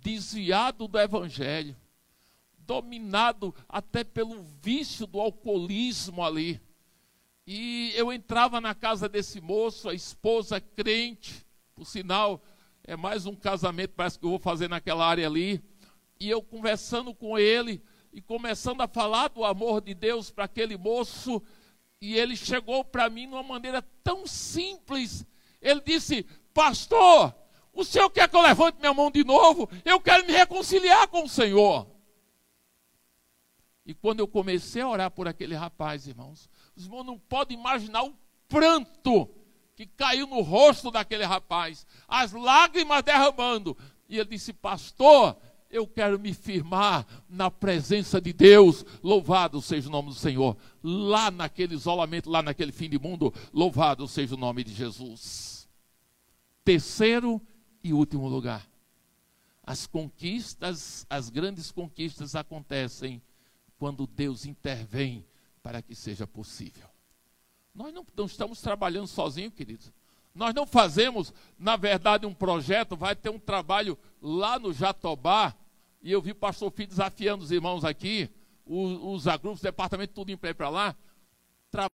desviado 0.00 0.88
do 0.88 0.98
Evangelho, 0.98 1.76
dominado 2.58 3.54
até 3.68 4.04
pelo 4.04 4.42
vício 4.62 5.06
do 5.06 5.20
alcoolismo 5.20 6.22
ali. 6.22 6.60
E 7.46 7.92
eu 7.96 8.12
entrava 8.12 8.60
na 8.60 8.74
casa 8.74 9.08
desse 9.08 9.40
moço, 9.40 9.88
a 9.88 9.94
esposa 9.94 10.60
crente, 10.60 11.44
por 11.74 11.84
sinal, 11.84 12.42
é 12.84 12.96
mais 12.96 13.26
um 13.26 13.34
casamento, 13.34 13.94
parece 13.94 14.18
que 14.18 14.24
eu 14.24 14.30
vou 14.30 14.38
fazer 14.38 14.68
naquela 14.68 15.06
área 15.06 15.26
ali. 15.26 15.62
E 16.18 16.28
eu 16.28 16.42
conversando 16.42 17.14
com 17.14 17.38
ele 17.38 17.82
e 18.12 18.20
começando 18.20 18.80
a 18.80 18.88
falar 18.88 19.28
do 19.28 19.44
amor 19.44 19.80
de 19.80 19.94
Deus 19.94 20.30
para 20.30 20.44
aquele 20.44 20.76
moço, 20.76 21.42
e 22.00 22.14
ele 22.14 22.36
chegou 22.36 22.84
para 22.84 23.10
mim 23.10 23.28
de 23.28 23.34
uma 23.34 23.42
maneira 23.42 23.82
tão 24.02 24.26
simples. 24.26 25.26
Ele 25.60 25.80
disse: 25.80 26.26
Pastor, 26.52 27.34
o 27.72 27.84
senhor 27.84 28.10
quer 28.10 28.28
que 28.28 28.36
eu 28.36 28.42
levante 28.42 28.78
minha 28.78 28.92
mão 28.92 29.10
de 29.10 29.24
novo? 29.24 29.68
Eu 29.84 30.00
quero 30.00 30.26
me 30.26 30.32
reconciliar 30.32 31.06
com 31.08 31.24
o 31.24 31.28
Senhor. 31.28 31.86
E 33.86 33.94
quando 33.94 34.20
eu 34.20 34.28
comecei 34.28 34.82
a 34.82 34.88
orar 34.88 35.10
por 35.10 35.26
aquele 35.26 35.54
rapaz, 35.54 36.06
irmãos, 36.06 36.48
os 36.76 36.84
irmãos 36.84 37.04
não 37.04 37.18
podem 37.18 37.58
imaginar 37.58 38.02
o 38.02 38.14
pranto 38.48 39.28
que 39.74 39.86
caiu 39.86 40.26
no 40.26 40.42
rosto 40.42 40.90
daquele 40.90 41.24
rapaz, 41.24 41.86
as 42.06 42.32
lágrimas 42.32 43.02
derramando. 43.02 43.76
E 44.08 44.18
ele 44.18 44.28
disse: 44.28 44.52
Pastor, 44.52 45.36
eu 45.70 45.86
quero 45.86 46.18
me 46.18 46.34
firmar 46.34 47.06
na 47.28 47.50
presença 47.50 48.20
de 48.20 48.32
Deus. 48.32 48.84
Louvado 49.02 49.62
seja 49.62 49.88
o 49.88 49.92
nome 49.92 50.08
do 50.08 50.14
Senhor. 50.14 50.56
Lá 50.82 51.30
naquele 51.30 51.74
isolamento, 51.74 52.28
lá 52.28 52.42
naquele 52.42 52.72
fim 52.72 52.90
de 52.90 52.98
mundo, 52.98 53.32
louvado 53.52 54.06
seja 54.06 54.34
o 54.34 54.38
nome 54.38 54.64
de 54.64 54.74
Jesus. 54.74 55.68
Terceiro 56.64 57.40
e 57.82 57.92
último 57.92 58.28
lugar. 58.28 58.68
As 59.62 59.86
conquistas, 59.86 61.06
as 61.08 61.30
grandes 61.30 61.70
conquistas 61.70 62.34
acontecem 62.34 63.22
quando 63.78 64.06
Deus 64.06 64.44
intervém 64.44 65.26
para 65.62 65.80
que 65.80 65.94
seja 65.94 66.26
possível. 66.26 66.88
Nós 67.74 67.92
não, 67.94 68.04
não 68.16 68.26
estamos 68.26 68.60
trabalhando 68.60 69.06
sozinhos, 69.06 69.54
queridos. 69.54 69.92
Nós 70.34 70.54
não 70.54 70.66
fazemos, 70.66 71.32
na 71.58 71.76
verdade, 71.76 72.26
um 72.26 72.34
projeto, 72.34 72.96
vai 72.96 73.16
ter 73.16 73.30
um 73.30 73.38
trabalho 73.38 73.98
lá 74.20 74.58
no 74.58 74.72
Jatobá, 74.72 75.54
e 76.02 76.10
eu 76.10 76.20
vi 76.22 76.30
o 76.30 76.36
pastor 76.36 76.70
Filho 76.72 76.88
desafiando 76.88 77.44
os 77.44 77.50
irmãos 77.50 77.84
aqui, 77.84 78.30
os, 78.64 78.98
os 79.02 79.28
agrupos, 79.28 79.60
departamento, 79.60 80.14
tudo 80.14 80.30
em 80.30 80.36
pé 80.36 80.54
para 80.54 80.68
lá. 80.68 80.96
Tra 81.70 81.88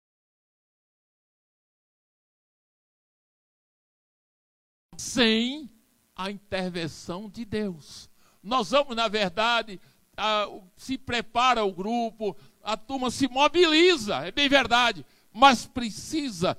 sem 4.97 5.71
a 6.17 6.31
intervenção 6.31 7.29
de 7.29 7.45
Deus. 7.45 8.09
Nós 8.43 8.71
vamos, 8.71 8.97
na 8.97 9.07
verdade, 9.07 9.79
a, 10.17 10.49
se 10.77 10.97
prepara 10.97 11.65
o 11.65 11.73
grupo, 11.73 12.37
a 12.63 12.77
turma 12.77 13.11
se 13.11 13.29
mobiliza, 13.29 14.27
é 14.27 14.33
bem 14.33 14.49
verdade, 14.49 15.05
mas 15.33 15.67
precisa 15.67 16.57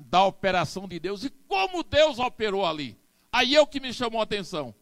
da 0.00 0.24
operação 0.24 0.86
de 0.86 0.98
Deus. 1.00 1.24
E 1.24 1.30
como 1.48 1.82
Deus 1.82 2.18
operou 2.18 2.64
ali? 2.64 2.96
Aí 3.32 3.56
é 3.56 3.60
o 3.60 3.66
que 3.66 3.80
me 3.80 3.92
chamou 3.92 4.20
a 4.20 4.24
atenção. 4.24 4.74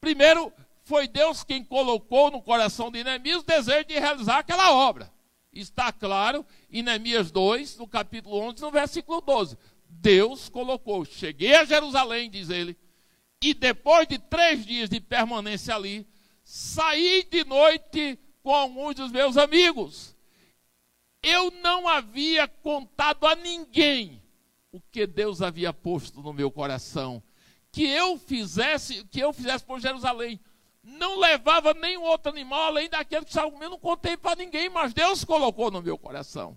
Primeiro, 0.00 0.52
foi 0.84 1.08
Deus 1.08 1.42
quem 1.42 1.64
colocou 1.64 2.30
no 2.30 2.42
coração 2.42 2.90
de 2.90 3.02
Neemias 3.02 3.40
o 3.40 3.46
desejo 3.46 3.86
de 3.86 3.98
realizar 3.98 4.38
aquela 4.38 4.72
obra. 4.72 5.10
Está 5.52 5.90
claro 5.92 6.44
em 6.70 6.82
Neemias 6.82 7.30
2, 7.30 7.78
no 7.78 7.88
capítulo 7.88 8.36
11, 8.36 8.60
no 8.60 8.70
versículo 8.70 9.20
12. 9.20 9.56
Deus 9.88 10.48
colocou. 10.48 11.04
Cheguei 11.04 11.54
a 11.54 11.64
Jerusalém, 11.64 12.28
diz 12.28 12.50
ele, 12.50 12.76
e 13.44 13.52
depois 13.52 14.08
de 14.08 14.18
três 14.18 14.64
dias 14.64 14.88
de 14.88 14.98
permanência 14.98 15.74
ali, 15.74 16.06
saí 16.42 17.28
de 17.30 17.44
noite 17.44 18.18
com 18.42 18.54
alguns 18.54 18.94
dos 18.94 19.12
meus 19.12 19.36
amigos. 19.36 20.16
Eu 21.22 21.50
não 21.50 21.86
havia 21.86 22.48
contado 22.48 23.26
a 23.26 23.34
ninguém 23.34 24.22
o 24.72 24.80
que 24.80 25.06
Deus 25.06 25.42
havia 25.42 25.74
posto 25.74 26.22
no 26.22 26.32
meu 26.32 26.50
coração, 26.50 27.22
que 27.70 27.84
eu 27.84 28.16
fizesse, 28.16 29.04
que 29.08 29.20
eu 29.20 29.30
fizesse 29.30 29.62
por 29.62 29.78
Jerusalém. 29.78 30.40
Não 30.82 31.18
levava 31.18 31.74
nenhum 31.74 32.02
outro 32.02 32.32
animal 32.32 32.62
além 32.68 32.88
daquele 32.88 33.26
que 33.26 33.30
estava 33.30 33.50
não 33.68 33.78
contei 33.78 34.16
para 34.16 34.36
ninguém, 34.36 34.70
mas 34.70 34.94
Deus 34.94 35.22
colocou 35.22 35.70
no 35.70 35.82
meu 35.82 35.98
coração. 35.98 36.56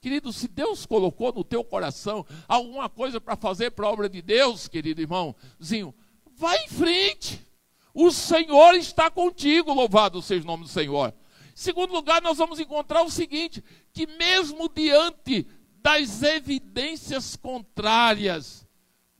Querido, 0.00 0.32
se 0.32 0.48
Deus 0.48 0.84
colocou 0.84 1.32
no 1.32 1.44
teu 1.44 1.62
coração 1.62 2.26
alguma 2.48 2.88
coisa 2.88 3.20
para 3.20 3.36
fazer 3.36 3.70
para 3.70 3.86
a 3.86 3.90
obra 3.90 4.08
de 4.08 4.20
Deus, 4.20 4.66
querido 4.66 5.00
irmãozinho, 5.00 5.94
vai 6.38 6.56
em 6.64 6.68
frente. 6.68 7.44
O 7.92 8.10
Senhor 8.10 8.74
está 8.76 9.10
contigo, 9.10 9.74
louvado 9.74 10.22
seja 10.22 10.44
o 10.44 10.46
nome 10.46 10.62
do 10.62 10.68
Senhor. 10.68 11.12
Segundo 11.54 11.92
lugar, 11.92 12.22
nós 12.22 12.38
vamos 12.38 12.60
encontrar 12.60 13.02
o 13.02 13.10
seguinte: 13.10 13.62
que 13.92 14.06
mesmo 14.06 14.68
diante 14.68 15.46
das 15.82 16.22
evidências 16.22 17.34
contrárias, 17.34 18.66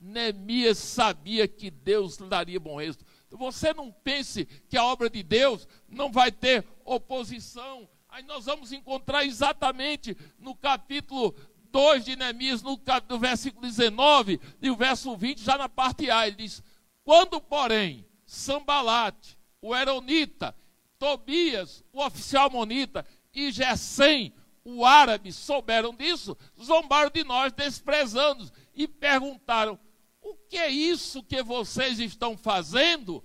Neemias 0.01 0.79
sabia 0.79 1.49
que 1.49 1.71
Deus 1.71 2.17
lhe 2.19 2.29
daria 2.29 2.61
bom 2.61 2.81
êxito. 2.81 3.05
Você 3.31 3.75
não 3.75 3.91
pense 3.91 4.47
que 4.69 4.77
a 4.77 4.85
obra 4.85 5.11
de 5.11 5.23
Deus 5.23 5.67
não 5.89 6.11
vai 6.11 6.31
ter 6.31 6.65
oposição. 6.85 7.89
Aí 8.09 8.23
nós 8.23 8.47
vamos 8.47 8.73
encontrar 8.73 9.25
exatamente 9.25 10.17
no 10.39 10.55
capítulo 10.55 11.35
2 11.71 12.05
de 12.05 12.17
Neemias, 12.17 12.63
no, 12.63 12.81
no 13.09 13.19
versículo 13.19 13.67
19 13.67 14.41
e 14.63 14.71
o 14.71 14.77
verso 14.77 15.17
20, 15.17 15.43
já 15.43 15.59
na 15.59 15.69
parte 15.69 16.11
A, 16.11 16.27
ele 16.27 16.37
diz: 16.37 16.63
Quando, 17.09 17.41
porém, 17.41 18.05
Sambalate, 18.27 19.39
o 19.63 19.75
Eronita, 19.75 20.55
Tobias, 20.99 21.83
o 21.91 22.05
oficial 22.05 22.51
monita, 22.51 23.03
e 23.33 23.51
Gesem, 23.51 24.35
o 24.63 24.85
árabe, 24.85 25.33
souberam 25.33 25.95
disso, 25.95 26.37
zombaram 26.63 27.09
de 27.09 27.25
nós, 27.25 27.51
desprezando 27.51 28.53
e 28.75 28.87
perguntaram: 28.87 29.81
o 30.21 30.35
que 30.35 30.59
é 30.59 30.69
isso 30.69 31.23
que 31.23 31.43
vocês 31.43 31.99
estão 31.99 32.37
fazendo? 32.37 33.25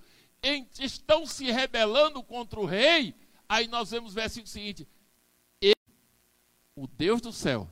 Estão 0.80 1.26
se 1.26 1.50
rebelando 1.50 2.22
contra 2.22 2.58
o 2.58 2.64
rei? 2.64 3.14
Aí 3.46 3.68
nós 3.68 3.90
vemos 3.90 4.12
o 4.12 4.14
versículo 4.14 4.48
seguinte: 4.48 4.88
Ele, 5.60 5.74
o 6.74 6.86
Deus 6.86 7.20
do 7.20 7.34
céu, 7.34 7.68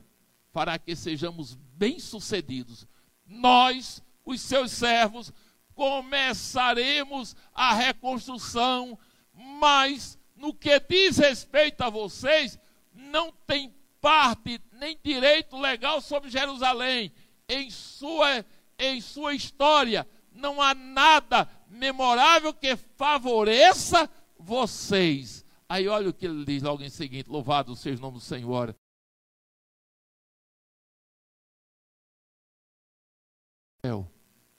fará 0.51 0.77
que 0.77 0.95
sejamos 0.95 1.55
bem-sucedidos. 1.55 2.85
Nós, 3.25 3.99
os 4.23 4.39
seus 4.41 4.71
servos, 4.71 5.33
começaremos 5.75 7.35
a 7.53 7.73
reconstrução, 7.73 8.97
mas 9.33 10.17
no 10.35 10.53
que 10.53 10.79
diz 10.79 11.17
respeito 11.17 11.81
a 11.81 11.89
vocês, 11.89 12.59
não 12.93 13.31
tem 13.47 13.73
parte 14.01 14.61
nem 14.73 14.99
direito 15.01 15.57
legal 15.57 16.01
sobre 16.01 16.29
Jerusalém. 16.29 17.11
Em 17.47 17.69
sua, 17.69 18.45
em 18.77 18.99
sua 19.01 19.33
história, 19.33 20.07
não 20.31 20.61
há 20.61 20.73
nada 20.73 21.49
memorável 21.67 22.53
que 22.53 22.75
favoreça 22.75 24.09
vocês. 24.37 25.45
Aí 25.67 25.87
olha 25.87 26.09
o 26.09 26.13
que 26.13 26.25
ele 26.25 26.45
diz 26.45 26.61
logo 26.61 26.83
em 26.83 26.89
louvado 27.27 27.75
seja 27.75 27.97
o 27.97 28.01
nome 28.01 28.17
do 28.17 28.23
Senhor. 28.23 28.75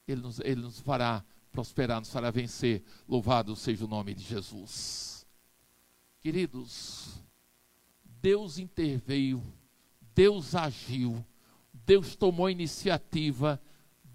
Ele 0.06 0.20
nos, 0.20 0.40
ele 0.40 0.60
nos 0.60 0.80
fará 0.80 1.24
prosperar, 1.50 2.00
nos 2.00 2.10
fará 2.10 2.30
vencer. 2.30 2.82
Louvado 3.08 3.54
seja 3.56 3.84
o 3.84 3.88
nome 3.88 4.14
de 4.14 4.22
Jesus. 4.22 5.26
Queridos, 6.20 7.22
Deus 8.20 8.58
interveio, 8.58 9.42
Deus 10.14 10.54
agiu, 10.54 11.24
Deus 11.72 12.16
tomou 12.16 12.48
iniciativa 12.48 13.60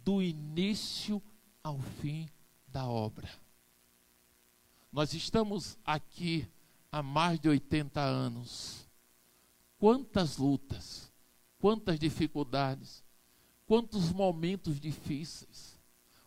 do 0.04 0.22
início 0.22 1.22
ao 1.64 1.80
fim 1.80 2.28
da 2.68 2.88
obra. 2.88 3.30
Nós 4.92 5.14
estamos 5.14 5.78
aqui 5.86 6.48
há 6.92 7.04
mais 7.04 7.40
de 7.40 7.48
80 7.48 8.02
anos. 8.02 8.88
Quantas 9.78 10.38
lutas, 10.38 11.12
quantas 11.60 12.00
dificuldades, 12.00 13.04
quantos 13.66 14.12
momentos 14.12 14.80
difíceis. 14.80 15.79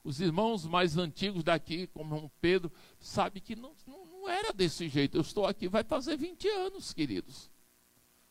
Os 0.04 0.20
irmãos 0.20 0.66
mais 0.66 0.96
antigos 0.96 1.44
daqui, 1.44 1.86
como 1.88 2.30
Pedro, 2.40 2.72
sabe 2.98 3.40
que 3.40 3.54
não, 3.54 3.72
não, 3.86 4.04
não 4.04 4.28
era 4.28 4.52
desse 4.52 4.88
jeito. 4.88 5.16
Eu 5.16 5.20
estou 5.20 5.46
aqui, 5.46 5.68
vai 5.68 5.84
fazer 5.84 6.16
20 6.16 6.48
anos, 6.48 6.92
queridos. 6.92 7.50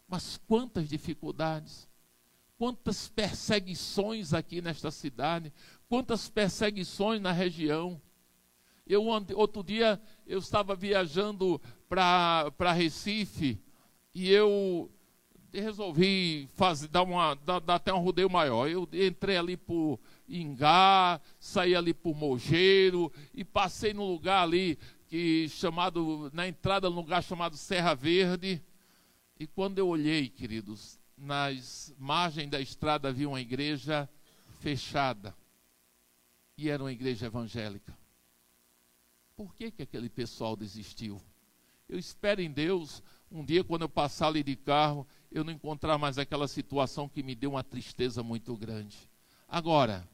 Mas 0.07 0.37
quantas 0.45 0.89
dificuldades, 0.89 1.87
quantas 2.57 3.07
perseguições 3.07 4.33
aqui 4.33 4.61
nesta 4.61 4.91
cidade, 4.91 5.53
quantas 5.87 6.29
perseguições 6.29 7.21
na 7.21 7.31
região. 7.31 7.99
Eu 8.85 9.05
outro 9.05 9.63
dia 9.63 10.01
eu 10.27 10.39
estava 10.39 10.75
viajando 10.75 11.61
para 11.87 12.73
Recife 12.73 13.57
e 14.13 14.29
eu 14.29 14.91
resolvi 15.53 16.47
fazer, 16.55 16.87
dar, 16.87 17.03
uma, 17.03 17.33
dar, 17.35 17.59
dar, 17.59 17.75
até 17.75 17.93
um 17.93 17.99
rodeio 17.99 18.29
maior. 18.29 18.67
Eu 18.67 18.87
entrei 18.93 19.37
ali 19.37 19.57
por 19.57 19.99
Ingá, 20.39 21.19
saí 21.39 21.75
ali 21.75 21.93
por 21.93 22.15
Mogeiro 22.15 23.11
e 23.33 23.43
passei 23.43 23.93
num 23.93 24.05
lugar 24.07 24.43
ali 24.43 24.77
que 25.07 25.49
chamado 25.49 26.31
na 26.33 26.47
entrada 26.47 26.89
num 26.89 26.95
lugar 26.95 27.21
chamado 27.21 27.57
Serra 27.57 27.93
Verde. 27.93 28.63
E 29.37 29.45
quando 29.45 29.77
eu 29.77 29.87
olhei, 29.87 30.29
queridos, 30.29 30.97
nas 31.17 31.93
margens 31.97 32.49
da 32.49 32.61
estrada 32.61 33.09
havia 33.09 33.27
uma 33.27 33.41
igreja 33.41 34.09
fechada. 34.59 35.35
E 36.57 36.69
era 36.69 36.81
uma 36.81 36.91
igreja 36.91 37.25
evangélica. 37.25 37.97
Por 39.35 39.53
que, 39.53 39.71
que 39.71 39.81
aquele 39.81 40.09
pessoal 40.09 40.55
desistiu? 40.55 41.21
Eu 41.89 41.99
espero 41.99 42.41
em 42.41 42.51
Deus, 42.51 43.03
um 43.31 43.43
dia, 43.43 43.63
quando 43.63 43.81
eu 43.81 43.89
passar 43.89 44.27
ali 44.27 44.43
de 44.43 44.55
carro, 44.55 45.05
eu 45.31 45.43
não 45.43 45.51
encontrar 45.51 45.97
mais 45.97 46.17
aquela 46.17 46.47
situação 46.47 47.09
que 47.09 47.23
me 47.23 47.35
deu 47.35 47.51
uma 47.51 47.63
tristeza 47.63 48.23
muito 48.23 48.55
grande. 48.55 48.97
Agora, 49.47 50.07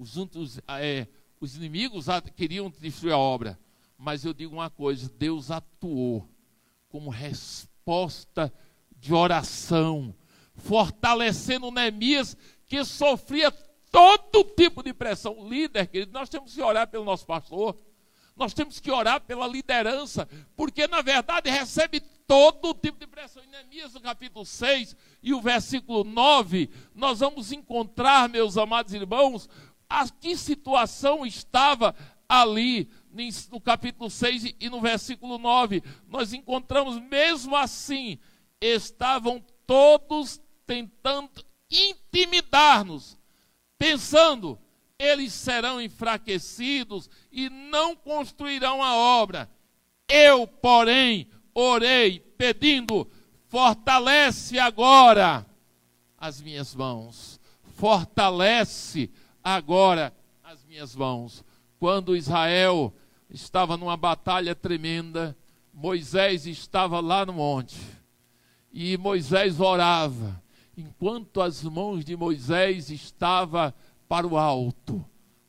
os, 0.00 0.16
os, 0.16 0.60
é, 0.66 1.06
os 1.38 1.54
inimigos 1.54 2.06
queriam 2.34 2.72
destruir 2.80 3.12
a 3.12 3.18
obra, 3.18 3.56
mas 3.96 4.24
eu 4.24 4.34
digo 4.34 4.56
uma 4.56 4.70
coisa: 4.70 5.08
Deus 5.16 5.52
atuou 5.52 6.28
como 6.88 7.10
resposta 7.10 7.70
resposta 7.90 8.52
de 8.98 9.12
oração, 9.12 10.14
fortalecendo 10.54 11.70
Neemias, 11.70 12.36
que 12.68 12.84
sofria 12.84 13.50
todo 13.90 14.44
tipo 14.44 14.82
de 14.82 14.92
pressão. 14.92 15.48
Líder, 15.48 15.86
querido, 15.88 16.12
nós 16.12 16.28
temos 16.28 16.54
que 16.54 16.62
orar 16.62 16.86
pelo 16.86 17.04
nosso 17.04 17.26
pastor, 17.26 17.76
nós 18.36 18.54
temos 18.54 18.78
que 18.78 18.90
orar 18.90 19.20
pela 19.22 19.46
liderança, 19.46 20.28
porque 20.54 20.86
na 20.86 21.02
verdade 21.02 21.50
recebe 21.50 22.00
todo 22.26 22.74
tipo 22.74 22.98
de 22.98 23.06
pressão. 23.06 23.42
Em 23.42 23.48
Neemias, 23.48 23.94
no 23.94 24.00
capítulo 24.00 24.46
6 24.46 24.94
e 25.22 25.34
o 25.34 25.40
versículo 25.40 26.04
9, 26.04 26.70
nós 26.94 27.18
vamos 27.18 27.50
encontrar, 27.50 28.28
meus 28.28 28.56
amados 28.56 28.94
irmãos, 28.94 29.48
a 29.90 30.08
que 30.08 30.36
situação 30.36 31.26
estava 31.26 31.94
ali 32.28 32.88
no 33.50 33.60
capítulo 33.60 34.08
6 34.08 34.54
e 34.60 34.70
no 34.70 34.80
versículo 34.80 35.36
9, 35.36 35.82
nós 36.06 36.32
encontramos, 36.32 37.02
mesmo 37.02 37.56
assim, 37.56 38.16
estavam 38.60 39.44
todos 39.66 40.40
tentando 40.64 41.28
intimidar-nos, 41.68 43.18
pensando, 43.76 44.56
eles 44.96 45.32
serão 45.32 45.82
enfraquecidos 45.82 47.10
e 47.32 47.50
não 47.50 47.96
construirão 47.96 48.82
a 48.82 48.94
obra. 48.94 49.50
Eu, 50.08 50.46
porém, 50.46 51.28
orei 51.52 52.20
pedindo, 52.20 53.10
fortalece 53.48 54.56
agora 54.56 55.44
as 56.16 56.40
minhas 56.40 56.74
mãos, 56.76 57.40
fortalece 57.76 59.10
agora 59.42 60.12
as 60.42 60.64
minhas 60.64 60.94
mãos. 60.94 61.44
Quando 61.78 62.16
Israel 62.16 62.92
estava 63.28 63.76
numa 63.76 63.96
batalha 63.96 64.54
tremenda, 64.54 65.36
Moisés 65.72 66.46
estava 66.46 67.00
lá 67.00 67.24
no 67.24 67.32
monte. 67.32 67.80
E 68.72 68.96
Moisés 68.96 69.60
orava, 69.60 70.42
enquanto 70.76 71.40
as 71.40 71.62
mãos 71.62 72.04
de 72.04 72.16
Moisés 72.16 72.90
estavam 72.90 73.72
para 74.08 74.26
o 74.26 74.36
alto, 74.36 75.04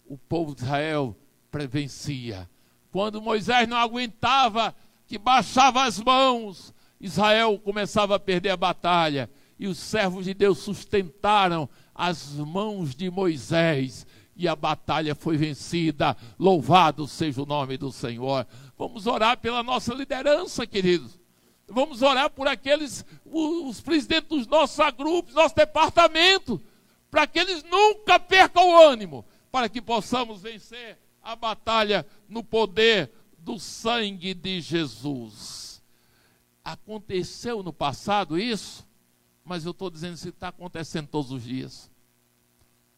o 0.06 0.18
povo 0.18 0.56
de 0.56 0.64
Israel 0.64 1.16
prevencia. 1.52 2.50
Quando 2.92 3.22
Moisés 3.22 3.68
não 3.68 3.78
aguentava, 3.78 4.76
que 5.06 5.18
baixava 5.18 5.84
as 5.84 6.00
mãos, 6.00 6.74
Israel 7.00 7.60
começava 7.60 8.16
a 8.16 8.20
perder 8.20 8.52
a 8.52 8.58
batalha. 8.58 9.30
E 9.60 9.68
os 9.68 9.78
servos 9.78 10.26
de 10.26 10.34
Deus 10.34 10.60
sustentaram 10.60 11.70
as 12.02 12.32
mãos 12.34 12.96
de 12.96 13.12
Moisés 13.12 14.08
e 14.36 14.48
a 14.48 14.56
batalha 14.56 15.14
foi 15.14 15.38
vencida. 15.38 16.18
Louvado 16.40 17.08
seja 17.08 17.44
o 17.44 17.46
nome 17.46 17.78
do 17.78 17.92
Senhor. 17.92 18.48
Vamos 18.76 19.06
orar 19.06 19.38
pela 19.38 19.62
nossa 19.62 19.94
liderança, 19.94 20.66
queridos. 20.66 21.20
Vamos 21.68 22.02
orar 22.02 22.32
por 22.32 22.48
aqueles, 22.48 23.06
os 23.24 23.80
presidentes 23.82 24.30
dos 24.30 24.48
nossos 24.48 24.84
grupos, 24.98 25.36
nosso 25.36 25.56
departamento, 25.56 26.60
para 27.12 27.28
que 27.28 27.38
eles 27.38 27.64
nunca 27.66 28.20
percam 28.20 28.68
o 28.68 28.82
ânimo, 28.82 29.24
para 29.52 29.70
que 29.70 29.80
possamos 29.80 30.42
vencer 30.42 30.98
a 31.22 31.36
batalha 31.36 32.04
no 32.28 32.44
poder 32.44 33.12
do 33.38 33.60
sangue 33.60 34.34
de 34.34 34.60
Jesus. 34.60 35.84
Aconteceu 36.64 37.62
no 37.62 37.72
passado 37.72 38.40
isso, 38.40 38.88
mas 39.46 39.66
eu 39.66 39.72
estou 39.72 39.92
dizendo 39.92 40.18
que 40.18 40.30
está 40.30 40.48
acontecendo 40.48 41.08
todos 41.08 41.32
os 41.32 41.44
dias. 41.44 41.91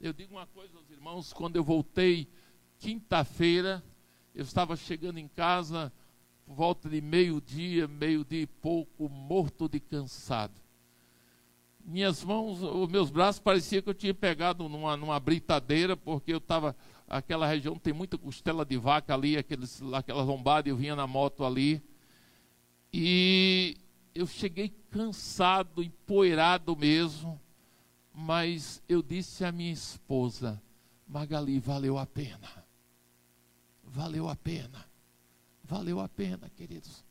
Eu 0.03 0.11
digo 0.11 0.35
uma 0.35 0.45
coisa 0.47 0.77
aos 0.77 0.89
irmãos, 0.91 1.31
quando 1.31 1.55
eu 1.55 1.63
voltei 1.63 2.27
quinta-feira, 2.77 3.81
eu 4.35 4.43
estava 4.43 4.75
chegando 4.75 5.17
em 5.17 5.29
casa 5.29 5.93
por 6.45 6.55
volta 6.55 6.89
de 6.89 6.99
meio-dia, 6.99 7.87
meio-dia 7.87 8.41
e 8.41 8.45
pouco, 8.45 9.07
morto 9.07 9.69
de 9.69 9.79
cansado. 9.79 10.59
Minhas 11.85 12.21
mãos, 12.21 12.61
os 12.61 12.89
meus 12.89 13.09
braços 13.09 13.39
parecia 13.39 13.81
que 13.81 13.87
eu 13.87 13.93
tinha 13.93 14.13
pegado 14.13 14.67
numa, 14.67 14.97
numa 14.97 15.17
britadeira, 15.21 15.95
porque 15.95 16.33
eu 16.33 16.39
estava. 16.39 16.75
Aquela 17.07 17.47
região 17.47 17.79
tem 17.79 17.93
muita 17.93 18.17
costela 18.17 18.65
de 18.65 18.75
vaca 18.75 19.13
ali, 19.13 19.37
aqueles, 19.37 19.81
aquela 19.93 20.21
lombada, 20.21 20.67
eu 20.67 20.75
vinha 20.75 20.97
na 20.97 21.07
moto 21.07 21.45
ali. 21.45 21.81
E 22.91 23.77
eu 24.13 24.27
cheguei 24.27 24.67
cansado, 24.91 25.81
empoeirado 25.81 26.75
mesmo 26.75 27.39
mas 28.13 28.81
eu 28.87 29.01
disse 29.01 29.43
à 29.43 29.51
minha 29.51 29.73
esposa, 29.73 30.61
Magali, 31.07 31.59
valeu 31.59 31.97
a 31.97 32.05
pena. 32.05 32.63
Valeu 33.83 34.29
a 34.29 34.35
pena. 34.35 34.85
Valeu 35.63 35.99
a 35.99 36.07
pena, 36.07 36.49
queridos. 36.49 37.03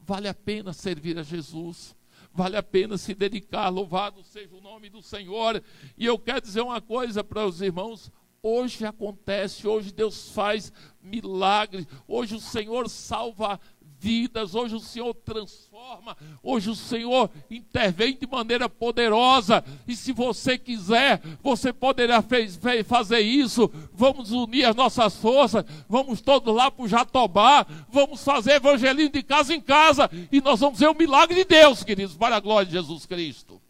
Vale 0.00 0.28
a 0.28 0.34
pena 0.34 0.72
servir 0.72 1.18
a 1.18 1.22
Jesus. 1.22 1.96
Vale 2.32 2.56
a 2.56 2.62
pena 2.62 2.98
se 2.98 3.14
dedicar. 3.14 3.68
Louvado 3.68 4.22
seja 4.24 4.54
o 4.54 4.60
nome 4.60 4.88
do 4.88 5.02
Senhor. 5.02 5.62
E 5.96 6.06
eu 6.06 6.18
quero 6.18 6.40
dizer 6.40 6.60
uma 6.60 6.80
coisa 6.80 7.22
para 7.22 7.46
os 7.46 7.60
irmãos. 7.60 8.10
Hoje 8.40 8.86
acontece, 8.86 9.66
hoje 9.66 9.92
Deus 9.92 10.30
faz 10.30 10.72
milagres. 11.02 11.86
Hoje 12.06 12.36
o 12.36 12.40
Senhor 12.40 12.88
salva 12.88 13.60
vidas, 13.98 14.54
hoje 14.54 14.74
o 14.74 14.80
Senhor 14.80 15.12
transforma, 15.14 16.16
hoje 16.42 16.70
o 16.70 16.74
Senhor 16.74 17.30
intervém 17.50 18.16
de 18.16 18.26
maneira 18.26 18.68
poderosa. 18.68 19.64
E 19.86 19.96
se 19.96 20.12
você 20.12 20.56
quiser, 20.56 21.20
você 21.42 21.72
poderá 21.72 22.22
fez, 22.22 22.56
fez, 22.56 22.86
fazer 22.86 23.20
isso. 23.20 23.70
Vamos 23.92 24.30
unir 24.30 24.64
as 24.64 24.76
nossas 24.76 25.16
forças, 25.16 25.64
vamos 25.88 26.20
todos 26.20 26.54
lá 26.54 26.70
para 26.70 26.84
o 26.84 26.88
Jatobá, 26.88 27.66
vamos 27.88 28.22
fazer 28.22 28.52
evangelismo 28.52 29.12
de 29.12 29.22
casa 29.22 29.54
em 29.54 29.60
casa, 29.60 30.08
e 30.30 30.40
nós 30.40 30.60
vamos 30.60 30.78
ver 30.78 30.88
o 30.88 30.94
milagre 30.94 31.34
de 31.34 31.44
Deus, 31.44 31.82
queridos, 31.82 32.16
para 32.16 32.36
a 32.36 32.40
glória 32.40 32.66
de 32.66 32.72
Jesus 32.72 33.04
Cristo. 33.04 33.60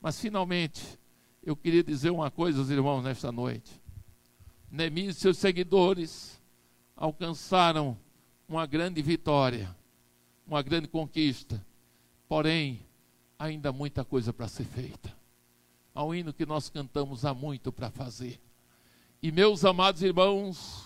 Mas 0.00 0.18
finalmente, 0.18 0.82
eu 1.42 1.54
queria 1.54 1.84
dizer 1.84 2.10
uma 2.10 2.30
coisa 2.30 2.58
aos 2.58 2.70
irmãos 2.70 3.02
nesta 3.02 3.30
noite. 3.30 3.80
Neemias 4.70 5.16
e 5.16 5.20
seus 5.20 5.38
seguidores 5.38 6.40
alcançaram 6.96 7.96
uma 8.50 8.66
grande 8.66 9.00
vitória, 9.00 9.74
uma 10.44 10.60
grande 10.60 10.88
conquista. 10.88 11.64
Porém, 12.28 12.80
ainda 13.38 13.72
muita 13.72 14.04
coisa 14.04 14.32
para 14.32 14.48
ser 14.48 14.64
feita. 14.64 15.16
Há 15.94 16.04
um 16.04 16.12
hino 16.12 16.32
que 16.32 16.44
nós 16.44 16.68
cantamos 16.68 17.24
há 17.24 17.32
muito 17.32 17.70
para 17.70 17.90
fazer. 17.90 18.40
E 19.22 19.30
meus 19.30 19.64
amados 19.64 20.02
irmãos, 20.02 20.84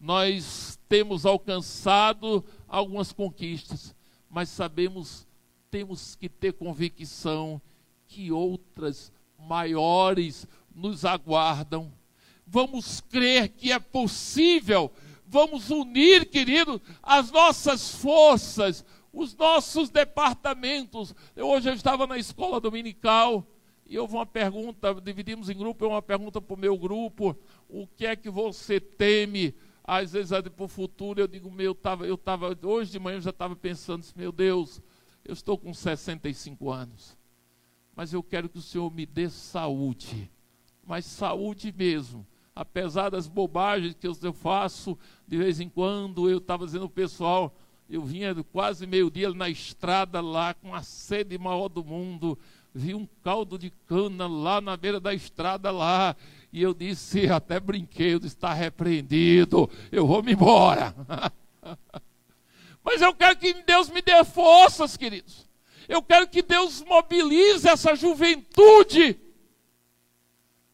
nós 0.00 0.78
temos 0.88 1.26
alcançado 1.26 2.42
algumas 2.66 3.12
conquistas, 3.12 3.94
mas 4.30 4.48
sabemos, 4.48 5.26
temos 5.70 6.14
que 6.14 6.30
ter 6.30 6.54
convicção 6.54 7.60
que 8.08 8.32
outras 8.32 9.12
maiores 9.38 10.46
nos 10.74 11.04
aguardam. 11.04 11.92
Vamos 12.46 13.02
crer 13.02 13.50
que 13.50 13.70
é 13.70 13.78
possível 13.78 14.90
vamos 15.32 15.70
unir, 15.70 16.28
querido, 16.28 16.80
as 17.02 17.30
nossas 17.30 17.94
forças, 17.94 18.84
os 19.10 19.34
nossos 19.34 19.88
departamentos. 19.88 21.14
Eu, 21.34 21.48
hoje 21.48 21.70
eu 21.70 21.74
estava 21.74 22.06
na 22.06 22.18
escola 22.18 22.60
dominical 22.60 23.46
e 23.86 23.98
houve 23.98 24.14
uma 24.14 24.26
pergunta, 24.26 24.94
dividimos 24.94 25.48
em 25.48 25.56
grupo, 25.56 25.86
uma 25.86 26.02
pergunta 26.02 26.38
para 26.38 26.54
o 26.54 26.58
meu 26.58 26.76
grupo, 26.76 27.34
o 27.66 27.86
que 27.86 28.06
é 28.06 28.14
que 28.14 28.28
você 28.28 28.78
teme? 28.78 29.54
Às 29.82 30.12
vezes 30.12 30.30
para 30.54 30.64
o 30.64 30.68
futuro 30.68 31.18
eu 31.18 31.26
digo, 31.26 31.50
meu, 31.50 31.66
eu 31.66 31.72
estava, 31.72 32.06
eu 32.06 32.18
tava, 32.18 32.56
hoje 32.62 32.92
de 32.92 32.98
manhã 32.98 33.16
eu 33.16 33.22
já 33.22 33.30
estava 33.30 33.56
pensando, 33.56 34.04
meu 34.14 34.32
Deus, 34.32 34.82
eu 35.24 35.32
estou 35.32 35.56
com 35.56 35.72
65 35.72 36.70
anos, 36.70 37.16
mas 37.96 38.12
eu 38.12 38.22
quero 38.22 38.50
que 38.50 38.58
o 38.58 38.62
Senhor 38.62 38.92
me 38.92 39.06
dê 39.06 39.30
saúde, 39.30 40.30
mas 40.86 41.06
saúde 41.06 41.74
mesmo, 41.76 42.26
apesar 42.54 43.10
das 43.10 43.26
bobagens 43.26 43.94
que 43.94 44.06
eu 44.06 44.32
faço, 44.32 44.98
de 45.26 45.36
vez 45.36 45.60
em 45.60 45.68
quando, 45.68 46.28
eu 46.28 46.38
estava 46.38 46.66
dizendo 46.66 46.82
ao 46.82 46.90
pessoal, 46.90 47.54
eu 47.88 48.02
vinha 48.02 48.34
quase 48.52 48.86
meio-dia 48.86 49.32
na 49.32 49.48
estrada 49.48 50.20
lá, 50.20 50.54
com 50.54 50.74
a 50.74 50.82
sede 50.82 51.38
maior 51.38 51.68
do 51.68 51.84
mundo, 51.84 52.38
vi 52.74 52.94
um 52.94 53.06
caldo 53.22 53.58
de 53.58 53.70
cana 53.86 54.26
lá 54.26 54.60
na 54.60 54.76
beira 54.76 55.00
da 55.00 55.14
estrada 55.14 55.70
lá, 55.70 56.16
e 56.52 56.62
eu 56.62 56.74
disse, 56.74 57.28
até 57.30 57.58
brinquei, 57.58 58.14
eu 58.14 58.18
está 58.18 58.52
repreendido, 58.52 59.68
eu 59.90 60.06
vou 60.06 60.22
me 60.22 60.32
embora. 60.32 60.94
Mas 62.84 63.00
eu 63.00 63.14
quero 63.14 63.36
que 63.36 63.52
Deus 63.62 63.88
me 63.88 64.02
dê 64.02 64.24
forças, 64.24 64.96
queridos. 64.96 65.48
Eu 65.88 66.02
quero 66.02 66.26
que 66.28 66.42
Deus 66.42 66.82
mobilize 66.82 67.68
essa 67.68 67.94
juventude 67.94 69.18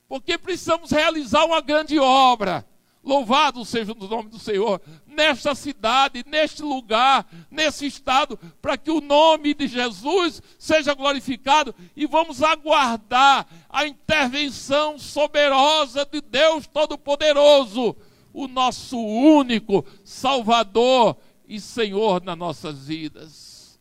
porque 0.08 0.38
precisamos 0.38 0.90
realizar 0.90 1.44
uma 1.44 1.60
grande 1.60 1.98
obra. 1.98 2.66
Louvado 3.04 3.64
seja 3.64 3.92
o 3.92 4.08
nome 4.08 4.28
do 4.28 4.38
Senhor, 4.38 4.82
nesta 5.06 5.54
cidade, 5.54 6.24
neste 6.26 6.62
lugar, 6.62 7.26
nesse 7.50 7.86
estado, 7.86 8.36
para 8.60 8.76
que 8.76 8.90
o 8.90 9.00
nome 9.00 9.54
de 9.54 9.68
Jesus 9.68 10.42
seja 10.58 10.94
glorificado 10.94 11.74
e 11.94 12.06
vamos 12.06 12.42
aguardar 12.42 13.46
a 13.68 13.86
intervenção 13.86 14.98
soberosa 14.98 16.04
de 16.04 16.20
Deus 16.20 16.66
Todo-Poderoso, 16.66 17.96
o 18.32 18.48
nosso 18.48 18.98
único 18.98 19.86
Salvador 20.04 21.16
e 21.48 21.60
Senhor 21.60 22.22
nas 22.22 22.36
nossas 22.36 22.86
vidas. 22.86 23.80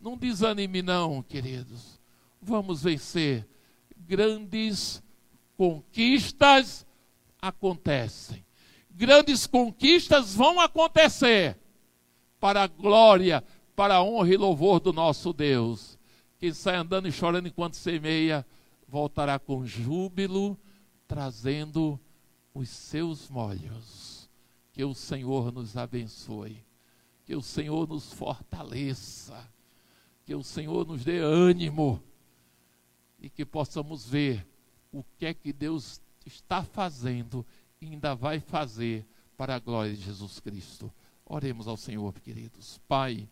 Não 0.00 0.16
desanime, 0.16 0.80
não, 0.80 1.22
queridos. 1.22 2.00
Vamos 2.40 2.82
vencer 2.82 3.46
grandes 3.96 5.03
conquistas 5.56 6.86
acontecem. 7.40 8.44
Grandes 8.90 9.46
conquistas 9.46 10.34
vão 10.34 10.60
acontecer 10.60 11.58
para 12.38 12.62
a 12.62 12.66
glória, 12.66 13.42
para 13.74 13.96
a 13.96 14.02
honra 14.02 14.34
e 14.34 14.36
louvor 14.36 14.80
do 14.80 14.92
nosso 14.92 15.32
Deus. 15.32 15.98
Quem 16.38 16.52
sai 16.52 16.76
andando 16.76 17.08
e 17.08 17.12
chorando 17.12 17.48
enquanto 17.48 17.74
semeia, 17.74 18.46
voltará 18.86 19.38
com 19.38 19.66
júbilo, 19.66 20.58
trazendo 21.08 21.98
os 22.52 22.68
seus 22.68 23.28
molhos. 23.28 24.30
Que 24.72 24.84
o 24.84 24.94
Senhor 24.94 25.52
nos 25.52 25.76
abençoe, 25.76 26.64
que 27.24 27.34
o 27.34 27.42
Senhor 27.42 27.88
nos 27.88 28.12
fortaleça, 28.12 29.50
que 30.24 30.34
o 30.34 30.42
Senhor 30.42 30.86
nos 30.86 31.04
dê 31.04 31.18
ânimo 31.18 32.02
e 33.18 33.30
que 33.30 33.44
possamos 33.44 34.06
ver 34.06 34.46
o 34.94 35.04
que 35.18 35.26
é 35.26 35.34
que 35.34 35.52
Deus 35.52 36.00
está 36.24 36.62
fazendo 36.62 37.44
e 37.80 37.86
ainda 37.86 38.14
vai 38.14 38.38
fazer 38.38 39.04
para 39.36 39.56
a 39.56 39.58
glória 39.58 39.92
de 39.92 40.00
Jesus 40.00 40.38
Cristo. 40.38 40.92
Oremos 41.26 41.66
ao 41.66 41.76
Senhor, 41.76 42.12
queridos. 42.20 42.80
Pai, 42.86 43.28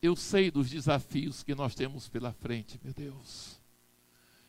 eu 0.00 0.14
sei 0.14 0.52
dos 0.52 0.70
desafios 0.70 1.42
que 1.42 1.54
nós 1.54 1.74
temos 1.74 2.08
pela 2.08 2.32
frente, 2.32 2.78
meu 2.82 2.94
Deus. 2.94 3.60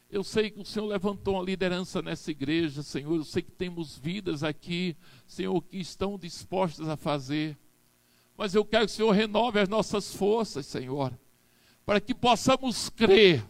Eu 0.10 0.24
sei 0.24 0.52
que 0.52 0.62
o 0.62 0.66
Senhor 0.66 0.86
levantou 0.86 1.34
uma 1.34 1.44
liderança 1.44 2.00
nessa 2.00 2.30
igreja, 2.30 2.84
Senhor. 2.84 3.16
Eu 3.16 3.24
sei 3.24 3.42
que 3.42 3.52
temos 3.52 3.98
vidas 3.98 4.44
aqui, 4.44 4.96
Senhor, 5.26 5.60
que 5.64 5.78
estão 5.78 6.20
dispostas 6.20 6.88
a 6.88 6.96
fazer. 6.96 7.58
Mas 8.38 8.54
eu 8.54 8.64
quero 8.64 8.86
que 8.86 8.92
o 8.92 8.96
Senhor 8.96 9.12
renove 9.12 9.60
as 9.60 9.68
nossas 9.68 10.14
forças, 10.14 10.68
Senhor, 10.68 11.12
para 11.84 12.00
que 12.00 12.14
possamos 12.14 12.90
crer 12.90 13.44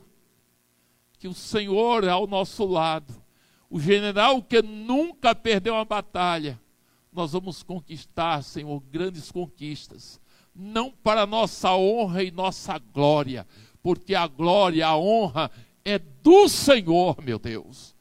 que 1.24 1.28
o 1.30 1.34
Senhor 1.34 2.04
é 2.04 2.10
ao 2.10 2.28
nosso 2.28 2.66
lado, 2.66 3.14
o 3.70 3.80
general 3.80 4.42
que 4.42 4.62
nunca 4.62 5.34
perdeu 5.34 5.76
uma 5.76 5.86
batalha, 5.86 6.60
nós 7.14 7.32
vamos 7.32 7.64
conquistar, 7.64 8.44
Senhor, 8.44 8.84
grandes 8.92 9.32
conquistas, 9.32 10.20
não 10.54 10.92
para 10.92 11.26
nossa 11.26 11.74
honra 11.74 12.24
e 12.24 12.30
nossa 12.30 12.78
glória, 12.78 13.48
porque 13.82 14.14
a 14.14 14.28
glória, 14.28 14.86
a 14.86 14.98
honra 14.98 15.50
é 15.86 15.98
do 15.98 16.50
Senhor, 16.50 17.16
meu 17.24 17.40
Deus. 17.40 17.96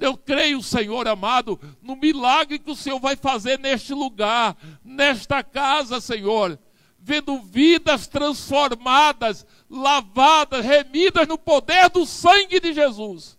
Eu 0.00 0.16
creio, 0.16 0.62
Senhor 0.62 1.06
amado, 1.06 1.60
no 1.82 1.94
milagre 1.94 2.58
que 2.58 2.70
o 2.70 2.74
Senhor 2.74 2.98
vai 2.98 3.16
fazer 3.16 3.58
neste 3.58 3.92
lugar, 3.92 4.56
nesta 4.82 5.42
casa, 5.42 6.00
Senhor 6.00 6.58
vendo 7.02 7.40
vidas 7.40 8.06
transformadas, 8.06 9.44
lavadas, 9.68 10.64
remidas 10.64 11.26
no 11.26 11.36
poder 11.36 11.90
do 11.90 12.06
sangue 12.06 12.60
de 12.60 12.72
Jesus. 12.72 13.36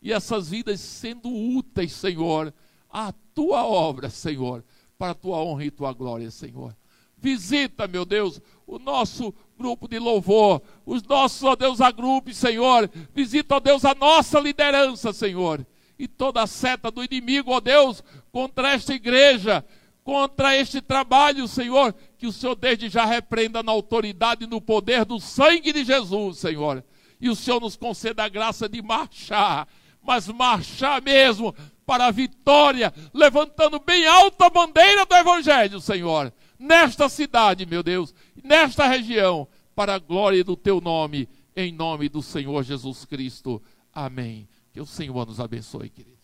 E 0.00 0.12
essas 0.12 0.48
vidas 0.48 0.80
sendo 0.80 1.28
úteis, 1.28 1.92
Senhor, 1.92 2.54
à 2.90 3.12
tua 3.34 3.64
obra, 3.66 4.08
Senhor, 4.08 4.64
para 4.98 5.12
a 5.12 5.14
tua 5.14 5.36
honra 5.38 5.64
e 5.66 5.70
tua 5.70 5.92
glória, 5.92 6.30
Senhor. 6.30 6.74
Visita, 7.18 7.86
meu 7.86 8.06
Deus, 8.06 8.40
o 8.66 8.78
nosso 8.78 9.34
grupo 9.58 9.86
de 9.86 9.98
louvor, 9.98 10.62
os 10.86 11.02
nossos, 11.02 11.42
ó 11.42 11.54
Deus, 11.54 11.80
agrupes, 11.82 12.38
Senhor. 12.38 12.90
Visita, 13.14 13.56
ó 13.56 13.60
Deus, 13.60 13.84
a 13.84 13.94
nossa 13.94 14.40
liderança, 14.40 15.12
Senhor. 15.12 15.66
E 15.98 16.08
toda 16.08 16.42
a 16.42 16.46
seta 16.46 16.90
do 16.90 17.04
inimigo, 17.04 17.50
ó 17.50 17.60
Deus, 17.60 18.02
contra 18.32 18.72
esta 18.72 18.94
igreja, 18.94 19.64
contra 20.04 20.56
este 20.56 20.80
trabalho, 20.80 21.48
Senhor, 21.48 21.92
que 22.18 22.26
o 22.26 22.32
Senhor 22.32 22.54
desde 22.54 22.88
já 22.88 23.04
repreenda 23.04 23.62
na 23.62 23.72
autoridade 23.72 24.44
e 24.44 24.46
no 24.46 24.60
poder 24.60 25.04
do 25.04 25.20
sangue 25.20 25.72
de 25.72 25.84
Jesus, 25.84 26.38
Senhor. 26.38 26.84
E 27.20 27.28
o 27.28 27.36
Senhor 27.36 27.60
nos 27.60 27.76
conceda 27.76 28.24
a 28.24 28.28
graça 28.28 28.68
de 28.68 28.82
marchar, 28.82 29.68
mas 30.02 30.28
marchar 30.28 31.02
mesmo 31.02 31.54
para 31.84 32.06
a 32.06 32.10
vitória, 32.10 32.92
levantando 33.14 33.78
bem 33.78 34.06
alta 34.06 34.46
a 34.46 34.50
bandeira 34.50 35.06
do 35.06 35.14
Evangelho, 35.14 35.80
Senhor, 35.80 36.32
nesta 36.58 37.08
cidade, 37.08 37.64
meu 37.64 37.82
Deus, 37.82 38.14
nesta 38.42 38.86
região, 38.86 39.46
para 39.74 39.94
a 39.94 39.98
glória 39.98 40.42
do 40.42 40.56
teu 40.56 40.80
nome, 40.80 41.28
em 41.54 41.72
nome 41.72 42.08
do 42.08 42.22
Senhor 42.22 42.62
Jesus 42.64 43.04
Cristo. 43.04 43.62
Amém. 43.92 44.48
Que 44.72 44.80
o 44.80 44.86
Senhor 44.86 45.26
nos 45.26 45.40
abençoe, 45.40 45.88
querido. 45.88 46.15